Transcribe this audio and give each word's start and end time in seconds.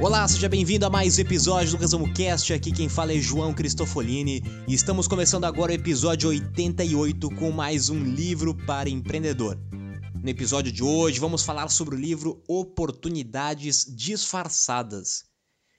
Olá, 0.00 0.28
seja 0.28 0.48
bem-vindo 0.48 0.86
a 0.86 0.90
mais 0.90 1.18
um 1.18 1.22
episódio 1.22 1.72
do 1.72 1.76
Resumo 1.76 2.14
Cast. 2.14 2.52
Aqui 2.52 2.70
quem 2.70 2.88
fala 2.88 3.12
é 3.12 3.18
João 3.18 3.52
Cristofolini 3.52 4.44
e 4.68 4.72
estamos 4.72 5.08
começando 5.08 5.42
agora 5.42 5.72
o 5.72 5.74
episódio 5.74 6.28
88 6.28 7.28
com 7.34 7.50
mais 7.50 7.90
um 7.90 8.04
livro 8.04 8.54
para 8.64 8.88
empreendedor. 8.88 9.58
No 10.22 10.28
episódio 10.30 10.70
de 10.70 10.84
hoje 10.84 11.18
vamos 11.18 11.42
falar 11.42 11.68
sobre 11.68 11.96
o 11.96 11.98
livro 11.98 12.40
Oportunidades 12.46 13.84
Disfarçadas. 13.92 15.24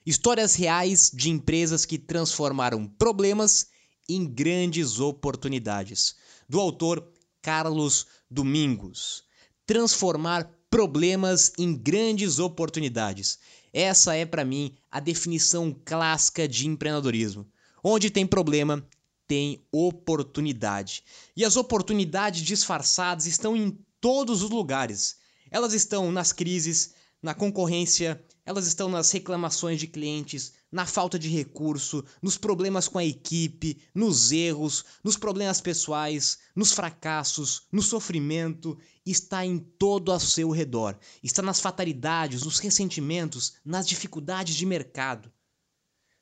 Histórias 0.04 0.54
reais 0.54 1.10
de 1.14 1.30
empresas 1.30 1.86
que 1.86 1.96
transformaram 1.96 2.86
problemas 2.86 3.68
em 4.06 4.26
grandes 4.26 5.00
oportunidades. 5.00 6.14
Do 6.46 6.60
autor 6.60 7.10
Carlos 7.40 8.06
Domingos. 8.30 9.22
Transformar 9.64 10.60
problemas 10.70 11.52
em 11.58 11.74
grandes 11.74 12.38
oportunidades. 12.38 13.38
Essa 13.72 14.14
é 14.14 14.26
para 14.26 14.44
mim 14.44 14.74
a 14.90 15.00
definição 15.00 15.74
clássica 15.84 16.48
de 16.48 16.66
empreendedorismo. 16.66 17.46
Onde 17.82 18.10
tem 18.10 18.26
problema, 18.26 18.84
tem 19.26 19.64
oportunidade. 19.70 21.04
E 21.36 21.44
as 21.44 21.56
oportunidades 21.56 22.42
disfarçadas 22.42 23.26
estão 23.26 23.56
em 23.56 23.78
todos 24.00 24.42
os 24.42 24.50
lugares. 24.50 25.18
Elas 25.50 25.72
estão 25.72 26.10
nas 26.10 26.32
crises, 26.32 26.94
na 27.22 27.32
concorrência, 27.32 28.22
elas 28.50 28.66
estão 28.66 28.88
nas 28.88 29.12
reclamações 29.12 29.78
de 29.78 29.86
clientes, 29.86 30.54
na 30.72 30.84
falta 30.84 31.16
de 31.16 31.28
recurso, 31.28 32.04
nos 32.20 32.36
problemas 32.36 32.88
com 32.88 32.98
a 32.98 33.04
equipe, 33.04 33.80
nos 33.94 34.32
erros, 34.32 34.84
nos 35.04 35.16
problemas 35.16 35.60
pessoais, 35.60 36.36
nos 36.56 36.72
fracassos, 36.72 37.68
no 37.70 37.80
sofrimento, 37.80 38.76
está 39.06 39.46
em 39.46 39.56
todo 39.56 40.10
ao 40.10 40.18
seu 40.18 40.50
redor. 40.50 40.98
Está 41.22 41.42
nas 41.42 41.60
fatalidades, 41.60 42.42
nos 42.42 42.58
ressentimentos, 42.58 43.52
nas 43.64 43.86
dificuldades 43.86 44.56
de 44.56 44.66
mercado. 44.66 45.32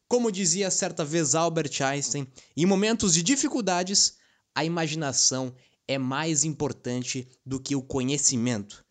Como 0.06 0.30
dizia 0.30 0.70
certa 0.70 1.06
vez 1.06 1.34
Albert 1.34 1.80
Einstein, 1.80 2.30
em 2.54 2.66
momentos 2.66 3.14
de 3.14 3.22
dificuldades, 3.22 4.18
a 4.54 4.66
imaginação 4.66 5.54
é 5.86 5.96
mais 5.96 6.44
importante 6.44 7.26
do 7.44 7.58
que 7.58 7.74
o 7.74 7.80
conhecimento. 7.80 8.84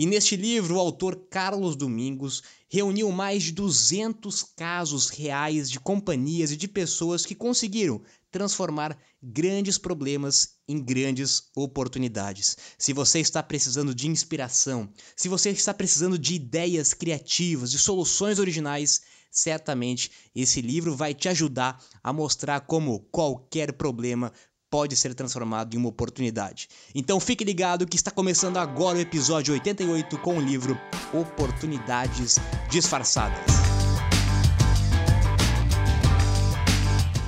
E 0.00 0.06
neste 0.06 0.34
livro, 0.34 0.76
o 0.76 0.78
autor 0.78 1.26
Carlos 1.28 1.76
Domingos 1.76 2.42
reuniu 2.70 3.12
mais 3.12 3.42
de 3.42 3.52
200 3.52 4.42
casos 4.56 5.10
reais 5.10 5.70
de 5.70 5.78
companhias 5.78 6.50
e 6.50 6.56
de 6.56 6.66
pessoas 6.66 7.26
que 7.26 7.34
conseguiram 7.34 8.00
transformar 8.30 8.96
grandes 9.22 9.76
problemas 9.76 10.54
em 10.66 10.82
grandes 10.82 11.50
oportunidades. 11.54 12.56
Se 12.78 12.94
você 12.94 13.20
está 13.20 13.42
precisando 13.42 13.94
de 13.94 14.08
inspiração, 14.08 14.90
se 15.14 15.28
você 15.28 15.50
está 15.50 15.74
precisando 15.74 16.18
de 16.18 16.34
ideias 16.34 16.94
criativas, 16.94 17.70
de 17.70 17.78
soluções 17.78 18.38
originais, 18.38 19.02
certamente 19.30 20.10
esse 20.34 20.62
livro 20.62 20.96
vai 20.96 21.12
te 21.12 21.28
ajudar 21.28 21.78
a 22.02 22.10
mostrar 22.10 22.60
como 22.62 23.00
qualquer 23.12 23.74
problema 23.74 24.32
pode 24.70 24.96
ser 24.96 25.14
transformado 25.14 25.74
em 25.74 25.78
uma 25.78 25.88
oportunidade. 25.88 26.68
Então 26.94 27.18
fique 27.18 27.42
ligado 27.42 27.86
que 27.86 27.96
está 27.96 28.10
começando 28.10 28.56
agora 28.56 28.96
o 28.96 29.00
episódio 29.00 29.52
88 29.52 30.16
com 30.18 30.38
o 30.38 30.40
livro 30.40 30.78
Oportunidades 31.12 32.38
Disfarçadas. 32.70 33.44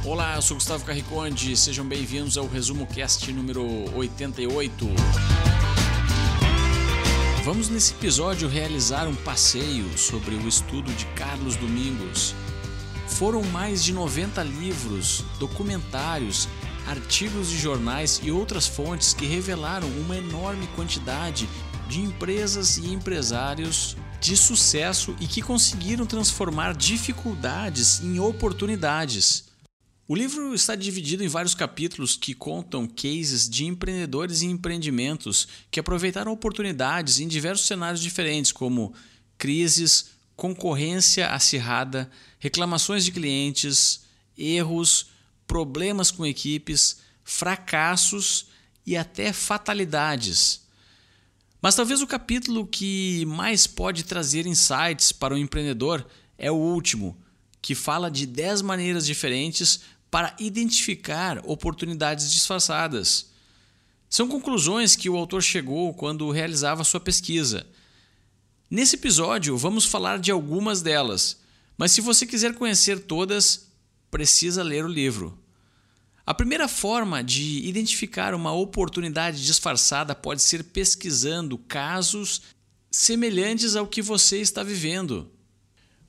Olá, 0.05 0.37
eu 0.37 0.43
sou 0.43 0.57
Gustavo 0.57 0.85
Carriconde, 0.85 1.57
sejam 1.57 1.85
bem-vindos 1.85 2.39
ao 2.39 2.47
Resumo 2.47 2.87
Cast 2.87 3.33
número 3.33 3.65
88. 3.97 4.87
Vamos 7.45 7.69
nesse 7.69 7.93
episódio 7.95 8.49
realizar 8.49 9.09
um 9.09 9.17
passeio 9.17 9.99
sobre 9.99 10.37
o 10.37 10.47
estudo 10.47 10.93
de 10.93 11.07
Carlos 11.07 11.57
Domingos. 11.57 12.37
Foram 13.09 13.43
mais 13.43 13.83
de 13.83 13.93
90 13.93 14.43
livros, 14.45 15.25
documentários 15.41 16.49
artigos 16.87 17.49
de 17.49 17.59
jornais 17.59 18.21
e 18.23 18.31
outras 18.31 18.67
fontes 18.67 19.15
que 19.15 19.27
revelaram 19.27 19.89
uma 20.01 20.17
enorme 20.17 20.67
quantidade 20.69 21.49
de 21.89 22.01
empresas 22.01 22.79
e 22.79 22.93
empresários 22.93 23.97
de 24.21 24.37
sucesso 24.37 25.17
e 25.21 25.27
que 25.27 25.43
conseguiram 25.43 26.07
transformar 26.07 26.75
dificuldades 26.75 28.01
em 28.01 28.21
oportunidades. 28.21 29.45
O 30.07 30.15
livro 30.15 30.55
está 30.55 30.75
dividido 30.75 31.25
em 31.25 31.29
vários 31.29 31.55
capítulos 31.55 32.17
que 32.17 32.35
contam 32.35 32.87
cases 32.87 33.49
de 33.49 33.65
empreendedores 33.65 34.43
e 34.43 34.47
empreendimentos 34.47 35.49
que 35.71 35.81
aproveitaram 35.81 36.33
oportunidades 36.33 37.19
em 37.19 37.29
diversos 37.29 37.67
cenários 37.67 38.03
diferentes, 38.03 38.53
como 38.53 38.93
crises, 39.39 40.11
concorrência 40.37 41.29
acirrada, 41.29 42.11
reclamações 42.39 43.05
de 43.05 43.13
clientes, 43.13 44.03
erros, 44.37 45.12
problemas 45.47 46.11
com 46.11 46.25
equipes, 46.27 46.99
fracassos 47.25 48.47
e 48.87 48.97
até 48.97 49.33
fatalidades. 49.33 50.63
Mas 51.61 51.77
talvez 51.77 52.03
o 52.03 52.07
capítulo 52.07 52.67
que 52.67 53.25
mais 53.27 53.67
pode 53.67 54.03
trazer 54.03 54.47
insights 54.47 55.13
para 55.13 55.35
o 55.35 55.39
empreendedor 55.39 56.05
é 56.37 56.51
o 56.51 56.57
último, 56.57 57.17
que 57.61 57.75
fala 57.75 58.11
de 58.11 58.27
10 58.27 58.63
maneiras 58.63 59.07
diferentes 59.07 59.81
para 60.11 60.35
identificar 60.41 61.41
oportunidades 61.45 62.33
disfarçadas. 62.33 63.31
São 64.11 64.29
conclusões 64.29 64.97
que 64.97 65.09
o 65.09 65.17
autor 65.17 65.43
chegou 65.43 65.95
quando 65.95 66.31
realizava 66.31 66.85
sua 66.85 67.01
pesquisa. 67.01 67.67
Nesse 68.69 68.97
episódio, 68.97 69.57
vamos 69.57 69.87
falar 69.87 70.19
de 70.19 70.31
algumas 70.31 70.83
delas, 70.83 71.39
mas 71.79 71.93
se 71.93 72.01
você 72.01 72.27
quiser 72.27 72.55
conhecer 72.55 73.01
todas, 73.01 73.69
precisa 74.13 74.63
ler 74.63 74.85
o 74.85 74.89
livro. 74.89 75.37
A 76.25 76.35
primeira 76.35 76.69
forma 76.69 77.25
de 77.25 77.67
identificar 77.67 78.35
uma 78.35 78.53
oportunidade 78.53 79.45
disfarçada 79.45 80.15
pode 80.15 80.43
ser 80.43 80.65
pesquisando 80.65 81.57
casos 81.57 82.43
semelhantes 82.91 83.75
ao 83.75 83.87
que 83.87 84.03
você 84.03 84.39
está 84.39 84.63
vivendo. 84.63 85.29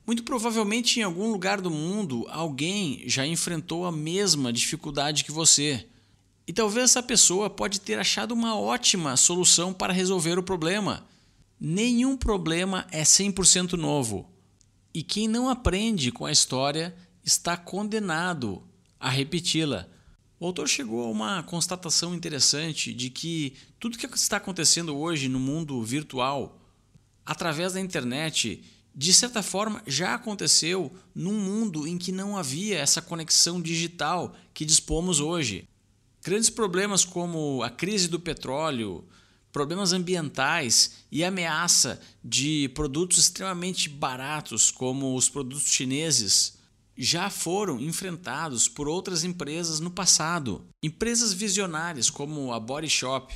Muito 0.06 0.22
provavelmente 0.22 1.00
em 1.00 1.02
algum 1.02 1.32
lugar 1.32 1.62
do 1.62 1.70
mundo 1.70 2.26
alguém 2.28 3.02
já 3.06 3.26
enfrentou 3.26 3.86
a 3.86 3.90
mesma 3.90 4.52
dificuldade 4.52 5.24
que 5.24 5.32
você. 5.32 5.86
E 6.46 6.52
talvez 6.52 6.90
essa 6.90 7.02
pessoa 7.02 7.48
pode 7.48 7.80
ter 7.80 7.98
achado 7.98 8.32
uma 8.32 8.54
ótima 8.54 9.16
solução 9.16 9.72
para 9.72 9.94
resolver 9.94 10.38
o 10.38 10.42
problema. 10.42 11.06
Nenhum 11.58 12.18
problema 12.18 12.86
é 12.90 13.02
100% 13.02 13.72
novo. 13.72 14.30
E 14.92 15.02
quem 15.02 15.26
não 15.26 15.48
aprende 15.48 16.12
com 16.12 16.26
a 16.26 16.30
história 16.30 16.94
está 17.24 17.56
condenado 17.56 18.62
a 19.00 19.08
repeti-la. 19.08 19.88
O 20.38 20.46
autor 20.46 20.68
chegou 20.68 21.04
a 21.04 21.10
uma 21.10 21.42
constatação 21.42 22.14
interessante 22.14 22.92
de 22.92 23.08
que 23.08 23.54
tudo 23.80 23.96
que 23.96 24.06
está 24.06 24.36
acontecendo 24.36 24.96
hoje 24.96 25.28
no 25.28 25.40
mundo 25.40 25.82
virtual, 25.82 26.60
através 27.24 27.72
da 27.72 27.80
internet, 27.80 28.62
de 28.94 29.12
certa 29.12 29.42
forma 29.42 29.82
já 29.86 30.14
aconteceu 30.14 30.92
num 31.14 31.34
mundo 31.34 31.86
em 31.86 31.96
que 31.96 32.12
não 32.12 32.36
havia 32.36 32.78
essa 32.78 33.00
conexão 33.00 33.60
digital 33.60 34.34
que 34.52 34.64
dispomos 34.64 35.20
hoje. 35.20 35.68
Grandes 36.22 36.50
problemas 36.50 37.04
como 37.04 37.62
a 37.62 37.70
crise 37.70 38.08
do 38.08 38.20
petróleo, 38.20 39.06
problemas 39.52 39.92
ambientais 39.92 41.04
e 41.10 41.22
ameaça 41.22 42.00
de 42.22 42.68
produtos 42.74 43.18
extremamente 43.18 43.88
baratos 43.88 44.70
como 44.70 45.14
os 45.14 45.28
produtos 45.28 45.68
chineses 45.68 46.58
já 46.96 47.28
foram 47.28 47.80
enfrentados 47.80 48.68
por 48.68 48.88
outras 48.88 49.24
empresas 49.24 49.80
no 49.80 49.90
passado. 49.90 50.64
Empresas 50.82 51.32
visionárias 51.32 52.08
como 52.08 52.52
a 52.52 52.60
Body 52.60 52.88
Shop 52.88 53.34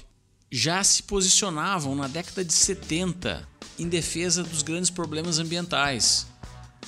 já 0.51 0.83
se 0.83 1.03
posicionavam 1.03 1.95
na 1.95 2.09
década 2.09 2.45
de 2.45 2.53
70 2.53 3.47
em 3.79 3.89
defesa 3.89 4.43
dos 4.43 4.63
grandes 4.63 4.91
problemas 4.91 5.39
ambientais. 5.39 6.27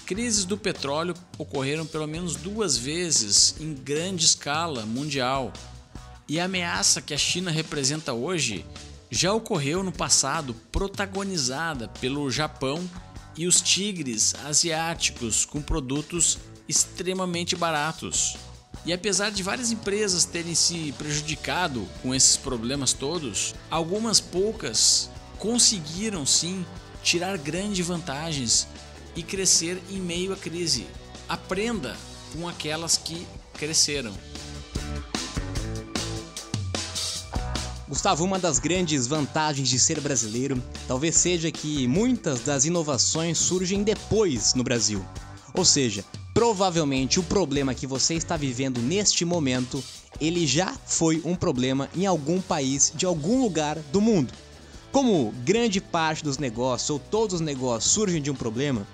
Crises 0.07 0.45
do 0.45 0.57
petróleo 0.57 1.15
ocorreram 1.39 1.87
pelo 1.87 2.07
menos 2.07 2.35
duas 2.37 2.77
vezes 2.77 3.55
em 3.61 3.75
grande 3.75 4.25
escala 4.25 4.85
mundial. 4.85 5.53
E 6.29 6.41
a 6.41 6.45
ameaça 6.45 7.03
que 7.03 7.15
a 7.15 7.19
China 7.19 7.51
representa 7.51 8.13
hoje 8.13 8.65
já 9.11 9.33
ocorreu 9.33 9.83
no 9.83 9.91
passado, 9.91 10.55
protagonizada 10.71 11.89
pelo 12.01 12.31
Japão 12.31 12.89
e 13.37 13.47
os 13.47 13.61
tigres 13.61 14.35
asiáticos 14.45 15.45
com 15.45 15.61
produtos 15.61 16.39
extremamente 16.71 17.57
baratos. 17.57 18.37
E 18.87 18.93
apesar 18.93 19.31
de 19.31 19.43
várias 19.43 19.71
empresas 19.71 20.25
terem 20.25 20.55
se 20.55 20.95
prejudicado 20.97 21.87
com 22.03 22.15
esses 22.15 22.37
problemas 22.37 22.93
todos, 22.93 23.55
algumas 23.71 24.21
poucas 24.21 25.11
conseguiram 25.39 26.25
sim 26.25 26.65
tirar 27.03 27.37
grandes 27.37 27.87
vantagens 27.87 28.67
e 29.15 29.23
crescer 29.23 29.83
em 29.91 30.01
meio 30.01 30.33
à 30.33 30.37
crise. 30.37 30.87
Aprenda 31.29 31.97
com 32.33 32.49
aquelas 32.49 32.97
que 32.97 33.27
cresceram. 33.55 34.15
Gustavo, 37.89 38.25
uma 38.25 38.39
das 38.39 38.61
grandes 38.61 39.09
vantagens 39.09 39.69
de 39.69 39.79
ser 39.79 40.01
brasileiro 40.01 40.63
talvez 40.87 41.17
seja 41.17 41.51
que 41.51 41.89
muitas 41.89 42.41
das 42.41 42.65
inovações 42.65 43.37
surgem 43.37 43.83
depois 43.83 44.55
no 44.55 44.63
Brasil. 44.63 45.05
Ou 45.53 45.65
seja, 45.65 46.05
provavelmente 46.33 47.19
o 47.19 47.23
problema 47.23 47.75
que 47.75 47.87
você 47.87 48.15
está 48.15 48.37
vivendo 48.37 48.81
neste 48.81 49.25
momento, 49.25 49.83
ele 50.21 50.47
já 50.47 50.75
foi 50.87 51.21
um 51.25 51.35
problema 51.35 51.89
em 51.95 52.07
algum 52.07 52.41
país 52.41 52.93
de 52.95 53.07
algum 53.07 53.43
lugar 53.43 53.79
do 53.93 54.01
mundo. 54.01 54.33
Como 54.93 55.33
grande 55.45 55.81
parte 55.81 56.25
dos 56.25 56.39
negócios 56.39 56.91
ou 56.91 56.99
todos 56.99 57.37
os 57.37 57.41
negócios 57.41 57.93
surgem 57.93 58.21
de 58.21 58.31
um 58.31 58.35
problema, 58.35 58.87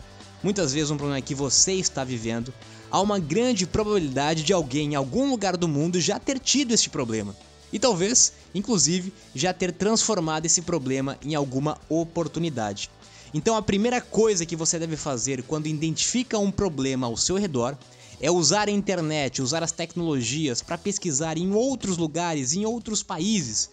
muitas 0.43 0.73
vezes 0.73 0.91
um 0.91 0.97
problema 0.97 1.21
que 1.21 1.35
você 1.35 1.73
está 1.73 2.05
vivendo, 2.05 2.53
há 2.91 3.01
uma 3.01 3.19
grande 3.19 3.67
probabilidade 3.67 4.43
de 4.43 4.53
alguém 4.53 4.93
em 4.93 4.95
algum 4.95 5.31
lugar 5.31 5.57
do 5.57 5.69
mundo 5.69 6.01
já 6.01 6.19
ter 6.19 6.39
tido 6.39 6.73
este 6.73 6.91
problema 6.91 7.35
e 7.73 7.79
talvez, 7.79 8.33
inclusive, 8.55 9.13
já 9.35 9.53
ter 9.53 9.73
transformado 9.73 10.47
esse 10.47 10.63
problema 10.63 11.19
em 11.23 11.35
alguma 11.35 11.79
oportunidade. 11.89 12.89
Então, 13.35 13.57
a 13.57 13.63
primeira 13.63 14.01
coisa 14.01 14.47
que 14.47 14.57
você 14.57 14.79
deve 14.79 14.97
fazer 14.97 15.43
quando 15.43 15.67
identifica 15.67 16.39
um 16.39 16.51
problema 16.51 17.07
ao 17.07 17.17
seu 17.17 17.37
redor 17.37 17.77
é 18.21 18.31
usar 18.31 18.69
a 18.69 18.73
internet, 18.73 19.43
usar 19.43 19.63
as 19.63 19.73
tecnologias 19.73 20.63
para 20.63 20.79
pesquisar 20.79 21.37
em 21.37 21.53
outros 21.53 21.99
lugares, 21.99 22.55
em 22.55 22.65
outros 22.65 23.03
países, 23.03 23.71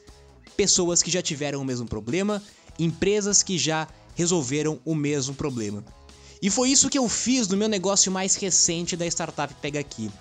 pessoas 0.57 1.01
que 1.01 1.09
já 1.09 1.21
tiveram 1.21 1.61
o 1.61 1.65
mesmo 1.65 1.87
problema, 1.87 2.41
empresas 2.77 3.41
que 3.41 3.57
já 3.57 3.87
resolveram 4.15 4.79
o 4.83 4.95
mesmo 4.95 5.33
problema. 5.33 5.83
E 6.41 6.49
foi 6.49 6.69
isso 6.69 6.89
que 6.89 6.97
eu 6.97 7.07
fiz 7.07 7.47
no 7.47 7.55
meu 7.55 7.69
negócio 7.69 8.11
mais 8.11 8.35
recente 8.35 8.97
da 8.97 9.05
startup 9.07 9.53
Pega 9.61 9.79
Aqui. 9.79 10.11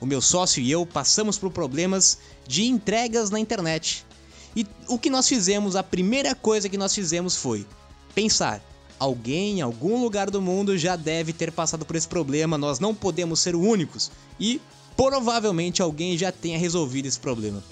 O 0.00 0.06
meu 0.06 0.20
sócio 0.20 0.62
e 0.62 0.70
eu 0.70 0.86
passamos 0.86 1.38
por 1.38 1.50
problemas 1.50 2.18
de 2.46 2.66
entregas 2.66 3.30
na 3.30 3.40
internet. 3.40 4.06
E 4.54 4.64
o 4.86 4.98
que 4.98 5.10
nós 5.10 5.28
fizemos, 5.28 5.74
a 5.74 5.82
primeira 5.82 6.34
coisa 6.34 6.68
que 6.68 6.78
nós 6.78 6.94
fizemos 6.94 7.36
foi 7.36 7.66
pensar: 8.16 8.62
alguém 8.98 9.58
em 9.58 9.60
algum 9.60 10.00
lugar 10.02 10.30
do 10.30 10.40
mundo 10.40 10.78
já 10.78 10.96
deve 10.96 11.34
ter 11.34 11.52
passado 11.52 11.84
por 11.84 11.94
esse 11.94 12.08
problema, 12.08 12.56
nós 12.56 12.80
não 12.80 12.94
podemos 12.94 13.40
ser 13.40 13.54
únicos. 13.54 14.10
E 14.40 14.58
provavelmente 14.96 15.82
alguém 15.82 16.16
já 16.16 16.32
tenha 16.32 16.58
resolvido 16.58 17.04
esse 17.04 17.20
problema. 17.20 17.62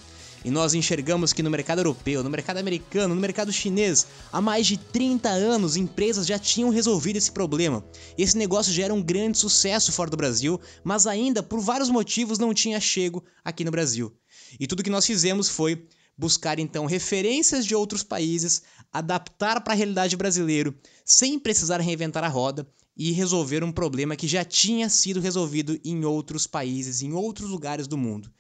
E 0.45 0.51
nós 0.51 0.75
enxergamos 0.75 1.33
que 1.33 1.43
no 1.43 1.49
mercado 1.49 1.79
europeu, 1.79 2.23
no 2.23 2.29
mercado 2.29 2.59
americano, 2.59 3.15
no 3.15 3.21
mercado 3.21 3.51
chinês, 3.51 4.07
há 4.31 4.43
mais 4.43 4.67
de 4.67 4.77
30 4.77 5.31
anos 5.31 5.75
empresas 5.75 6.27
já 6.27 6.39
tinham 6.39 6.69
resolvido 6.69 7.17
esse 7.17 7.33
problema. 7.33 7.83
Esse 8.19 8.37
negócio 8.37 8.71
já 8.71 8.85
era 8.85 8.93
um 8.93 9.01
grande 9.01 9.39
sucesso 9.39 9.91
fora 9.91 10.11
do 10.11 10.19
Brasil, 10.19 10.61
mas 10.85 11.07
ainda 11.07 11.43
por 11.43 11.61
vários 11.61 11.89
motivos 11.89 12.39
não 12.39 12.53
tinha 12.53 12.79
chego 12.79 13.25
aqui 13.43 13.65
no 13.65 13.71
Brasil. 13.71 14.13
E 14.61 14.67
tudo 14.67 14.83
que 14.83 14.91
nós 14.91 15.07
fizemos 15.07 15.49
foi 15.49 15.87
buscar 16.17 16.59
então 16.59 16.87
referências 16.87 17.67
de 17.67 17.75
outros 17.75 18.03
países, 18.03 18.63
adaptar 18.93 19.61
para 19.63 19.73
a 19.73 19.77
realidade 19.77 20.17
brasileira, 20.17 20.75
sem 21.05 21.39
precisar 21.39 21.81
reinventar 21.81 22.25
a 22.25 22.29
roda 22.29 22.67
e 22.97 23.11
resolver 23.11 23.65
um 23.65 23.73
problema 23.73 24.17
que 24.17 24.29
já 24.29 24.45
tinha 24.45 24.89
sido 24.89 25.21
resolvido 25.21 25.79
em 25.85 26.05
outros 26.05 26.47
países, 26.47 27.03
em 27.03 27.13
outros 27.13 27.51
lugares 27.51 27.87
do 27.89 27.99
mundo. 27.99 28.31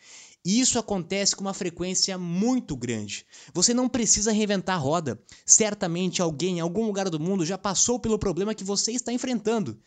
E 0.45 0.61
isso 0.61 0.79
acontece 0.79 1.35
com 1.35 1.41
uma 1.41 1.55
frequência 1.55 2.19
muito 2.19 2.77
grande. 2.77 3.25
Você 3.55 3.73
não 3.73 3.89
precisa 3.89 4.31
reinventar 4.31 4.77
a 4.77 4.79
roda. 4.79 5.19
Certamente 5.47 6.21
alguém 6.21 6.59
em 6.59 6.61
algum 6.61 6.85
lugar 6.85 7.09
do 7.09 7.19
mundo 7.19 7.47
já 7.47 7.57
passou 7.57 7.99
pelo 7.99 8.19
problema 8.19 8.55
que 8.55 8.63
você 8.63 8.93
está 8.93 9.11
enfrentando. 9.11 9.81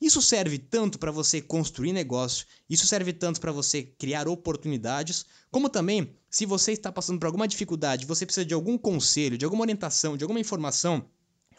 Isso 0.00 0.20
serve 0.20 0.58
tanto 0.58 0.98
para 0.98 1.10
você 1.10 1.40
construir 1.40 1.92
negócio, 1.92 2.46
isso 2.68 2.86
serve 2.86 3.12
tanto 3.12 3.40
para 3.40 3.52
você 3.52 3.82
criar 3.82 4.28
oportunidades, 4.28 5.24
como 5.50 5.68
também 5.68 6.16
se 6.28 6.44
você 6.44 6.72
está 6.72 6.90
passando 6.90 7.18
por 7.18 7.26
alguma 7.26 7.48
dificuldade, 7.48 8.06
você 8.06 8.26
precisa 8.26 8.44
de 8.44 8.54
algum 8.54 8.76
conselho, 8.76 9.38
de 9.38 9.44
alguma 9.44 9.62
orientação, 9.62 10.16
de 10.16 10.24
alguma 10.24 10.40
informação, 10.40 11.08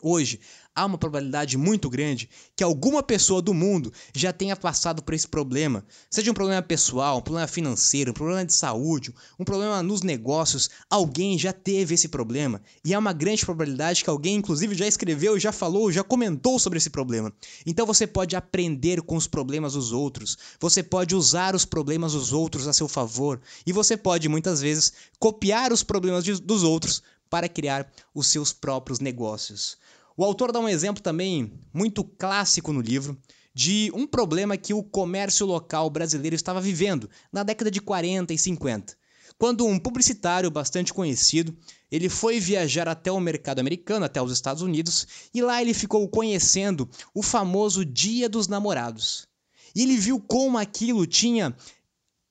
Hoje, 0.02 0.40
há 0.76 0.86
uma 0.86 0.98
probabilidade 0.98 1.58
muito 1.58 1.90
grande 1.90 2.30
que 2.56 2.64
alguma 2.64 3.02
pessoa 3.02 3.42
do 3.42 3.54
mundo 3.54 3.94
já 4.14 4.34
tenha 4.34 4.56
passado 4.56 5.02
por 5.02 5.14
esse 5.14 5.28
problema. 5.28 5.86
Seja 6.10 6.30
um 6.30 6.34
problema 6.34 6.62
pessoal, 6.62 7.20
um 7.20 7.22
problema 7.22 7.48
financeiro, 7.48 8.12
um 8.12 8.14
problema 8.14 8.46
de 8.46 8.54
saúde, 8.54 9.14
um 9.40 9.46
problema 9.46 9.82
nos 9.82 10.02
negócios, 10.02 10.70
alguém 10.90 11.40
já 11.40 11.54
teve 11.54 11.96
esse 11.96 12.10
problema. 12.10 12.62
E 12.84 12.94
há 12.94 13.00
uma 13.00 13.14
grande 13.14 13.46
probabilidade 13.46 14.04
que 14.04 14.10
alguém, 14.10 14.36
inclusive, 14.36 14.76
já 14.76 14.86
escreveu, 14.86 15.40
já 15.40 15.52
falou, 15.52 15.92
já 15.92 16.04
comentou 16.04 16.60
sobre 16.60 16.78
esse 16.78 16.90
problema. 16.90 17.32
Então 17.66 17.86
você 17.86 18.06
pode 18.06 18.36
aprender 18.36 19.02
com 19.02 19.16
os 19.16 19.28
problemas 19.28 19.74
dos 19.74 19.94
outros, 19.94 20.38
você 20.60 20.84
pode 20.84 21.16
usar 21.16 21.56
os 21.56 21.66
problemas 21.66 22.14
dos 22.14 22.34
outros 22.34 22.68
a 22.68 22.74
seu 22.74 22.88
favor, 22.88 23.40
e 23.66 23.72
você 23.72 23.96
pode, 23.96 24.28
muitas 24.28 24.62
vezes, 24.62 24.94
copiar 25.20 25.72
os 25.72 25.84
problemas 25.84 26.26
dos 26.40 26.64
outros 26.64 27.02
para 27.30 27.50
criar 27.50 27.92
os 28.14 28.28
seus 28.28 28.54
próprios 28.54 29.00
negócios. 29.00 29.78
O 30.18 30.24
autor 30.24 30.52
dá 30.52 30.60
um 30.60 30.70
exemplo 30.70 31.04
também 31.04 31.52
muito 31.74 32.04
clássico 32.04 32.72
no 32.72 32.82
livro 32.82 33.18
de 33.54 33.92
um 33.94 34.06
problema 34.06 34.58
que 34.58 34.74
o 34.74 34.84
comércio 34.84 35.46
local 35.46 35.90
brasileiro 35.90 36.36
estava 36.36 36.60
vivendo 36.60 37.10
na 37.32 37.44
década 37.44 37.72
de 37.72 37.80
40 37.80 38.34
e 38.34 38.38
50. 38.38 38.98
Quando 39.38 39.66
um 39.66 39.78
publicitário 39.78 40.50
bastante 40.50 40.94
conhecido, 40.94 41.56
ele 41.92 42.08
foi 42.08 42.40
viajar 42.40 42.88
até 42.88 43.12
o 43.12 43.20
mercado 43.20 43.60
americano, 43.60 44.06
até 44.06 44.22
os 44.22 44.32
Estados 44.32 44.62
Unidos, 44.62 45.08
e 45.34 45.42
lá 45.42 45.62
ele 45.62 45.74
ficou 45.74 46.08
conhecendo 46.08 46.90
o 47.14 47.22
famoso 47.22 47.84
Dia 47.86 48.30
dos 48.30 48.48
Namorados. 48.48 49.28
E 49.76 49.84
ele 49.84 49.98
viu 49.98 50.20
como 50.20 50.58
aquilo 50.58 51.06
tinha 51.06 51.56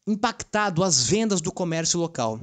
impactado 0.06 0.82
as 0.82 1.04
vendas 1.04 1.40
do 1.40 1.52
comércio 1.52 1.98
local. 2.00 2.40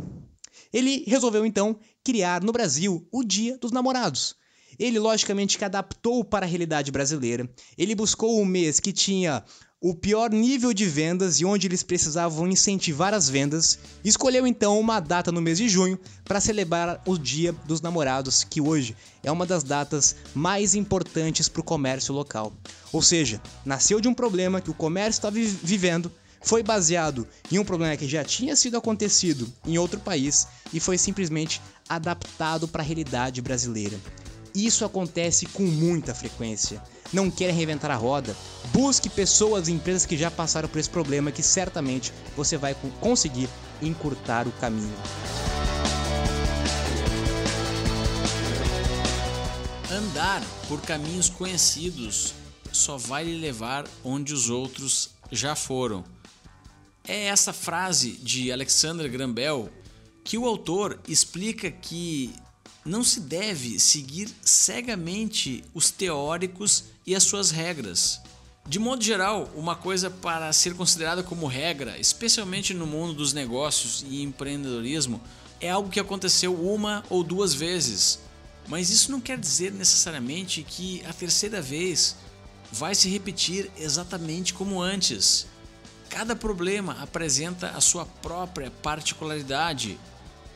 Ele 0.73 1.03
resolveu 1.07 1.45
então 1.45 1.77
criar 2.03 2.41
no 2.41 2.51
Brasil 2.51 3.07
o 3.11 3.23
Dia 3.23 3.57
dos 3.57 3.71
Namorados. 3.71 4.35
Ele, 4.79 4.99
logicamente, 4.99 5.57
que 5.57 5.65
adaptou 5.65 6.23
para 6.23 6.45
a 6.45 6.49
realidade 6.49 6.91
brasileira. 6.91 7.49
Ele 7.77 7.93
buscou 7.93 8.41
um 8.41 8.45
mês 8.45 8.79
que 8.79 8.91
tinha 8.91 9.43
o 9.83 9.95
pior 9.95 10.29
nível 10.29 10.71
de 10.73 10.85
vendas 10.85 11.41
e 11.41 11.45
onde 11.45 11.65
eles 11.65 11.81
precisavam 11.81 12.47
incentivar 12.47 13.15
as 13.15 13.27
vendas, 13.27 13.79
escolheu 14.03 14.45
então 14.45 14.79
uma 14.79 14.99
data 14.99 15.31
no 15.31 15.41
mês 15.41 15.57
de 15.57 15.67
junho 15.67 15.99
para 16.23 16.39
celebrar 16.39 17.01
o 17.03 17.17
Dia 17.17 17.51
dos 17.65 17.81
Namorados, 17.81 18.43
que 18.43 18.61
hoje 18.61 18.95
é 19.23 19.31
uma 19.31 19.43
das 19.43 19.63
datas 19.63 20.15
mais 20.35 20.75
importantes 20.75 21.49
para 21.49 21.61
o 21.61 21.63
comércio 21.63 22.13
local. 22.13 22.53
Ou 22.93 23.01
seja, 23.01 23.41
nasceu 23.65 23.99
de 23.99 24.07
um 24.07 24.13
problema 24.13 24.61
que 24.61 24.69
o 24.69 24.75
comércio 24.75 25.17
estava 25.17 25.35
vivendo, 25.35 26.11
foi 26.41 26.63
baseado 26.63 27.27
em 27.51 27.59
um 27.59 27.63
problema 27.63 27.95
que 27.95 28.07
já 28.07 28.23
tinha 28.23 28.55
sido 28.55 28.77
acontecido 28.77 29.51
em 29.65 29.77
outro 29.77 29.99
país 29.99 30.47
e 30.73 30.79
foi 30.79 30.97
simplesmente 30.97 31.61
adaptado 31.87 32.67
para 32.67 32.81
a 32.81 32.85
realidade 32.85 33.41
brasileira. 33.41 33.97
Isso 34.53 34.83
acontece 34.83 35.45
com 35.45 35.63
muita 35.63 36.13
frequência. 36.13 36.81
Não 37.13 37.31
quer 37.31 37.53
reinventar 37.53 37.91
a 37.91 37.95
roda? 37.95 38.35
Busque 38.73 39.09
pessoas 39.09 39.67
e 39.67 39.71
empresas 39.71 40.05
que 40.05 40.17
já 40.17 40.29
passaram 40.29 40.67
por 40.67 40.79
esse 40.79 40.89
problema 40.89 41.31
que 41.31 41.43
certamente 41.43 42.13
você 42.35 42.57
vai 42.57 42.75
conseguir 42.99 43.49
encurtar 43.81 44.47
o 44.47 44.51
caminho. 44.53 44.93
Andar 49.89 50.41
por 50.67 50.81
caminhos 50.81 51.29
conhecidos 51.29 52.33
só 52.71 52.97
vai 52.97 53.25
lhe 53.25 53.37
levar 53.37 53.85
onde 54.03 54.33
os 54.33 54.49
outros 54.49 55.11
já 55.31 55.55
foram. 55.55 56.03
É 57.07 57.25
essa 57.27 57.51
frase 57.51 58.11
de 58.11 58.51
Alexander 58.51 59.09
Graham 59.09 59.33
Bell 59.33 59.71
que 60.23 60.37
o 60.37 60.45
autor 60.45 60.99
explica 61.07 61.71
que 61.71 62.33
não 62.85 63.03
se 63.03 63.19
deve 63.19 63.79
seguir 63.79 64.29
cegamente 64.41 65.63
os 65.73 65.91
teóricos 65.91 66.85
e 67.05 67.15
as 67.15 67.23
suas 67.23 67.51
regras. 67.51 68.21
De 68.67 68.77
modo 68.77 69.03
geral, 69.03 69.49
uma 69.55 69.75
coisa 69.75 70.09
para 70.09 70.53
ser 70.53 70.75
considerada 70.75 71.23
como 71.23 71.47
regra, 71.47 71.97
especialmente 71.99 72.73
no 72.73 72.85
mundo 72.85 73.13
dos 73.13 73.33
negócios 73.33 74.05
e 74.07 74.21
empreendedorismo, 74.21 75.21
é 75.59 75.69
algo 75.69 75.89
que 75.89 75.99
aconteceu 75.99 76.53
uma 76.53 77.03
ou 77.09 77.23
duas 77.23 77.53
vezes. 77.53 78.19
Mas 78.67 78.89
isso 78.89 79.11
não 79.11 79.19
quer 79.19 79.37
dizer 79.37 79.71
necessariamente 79.71 80.63
que 80.63 81.03
a 81.05 81.13
terceira 81.13 81.61
vez 81.61 82.15
vai 82.71 82.95
se 82.95 83.09
repetir 83.09 83.69
exatamente 83.77 84.53
como 84.53 84.81
antes. 84.81 85.47
Cada 86.11 86.35
problema 86.35 86.97
apresenta 87.01 87.69
a 87.69 87.79
sua 87.79 88.05
própria 88.05 88.69
particularidade 88.69 89.97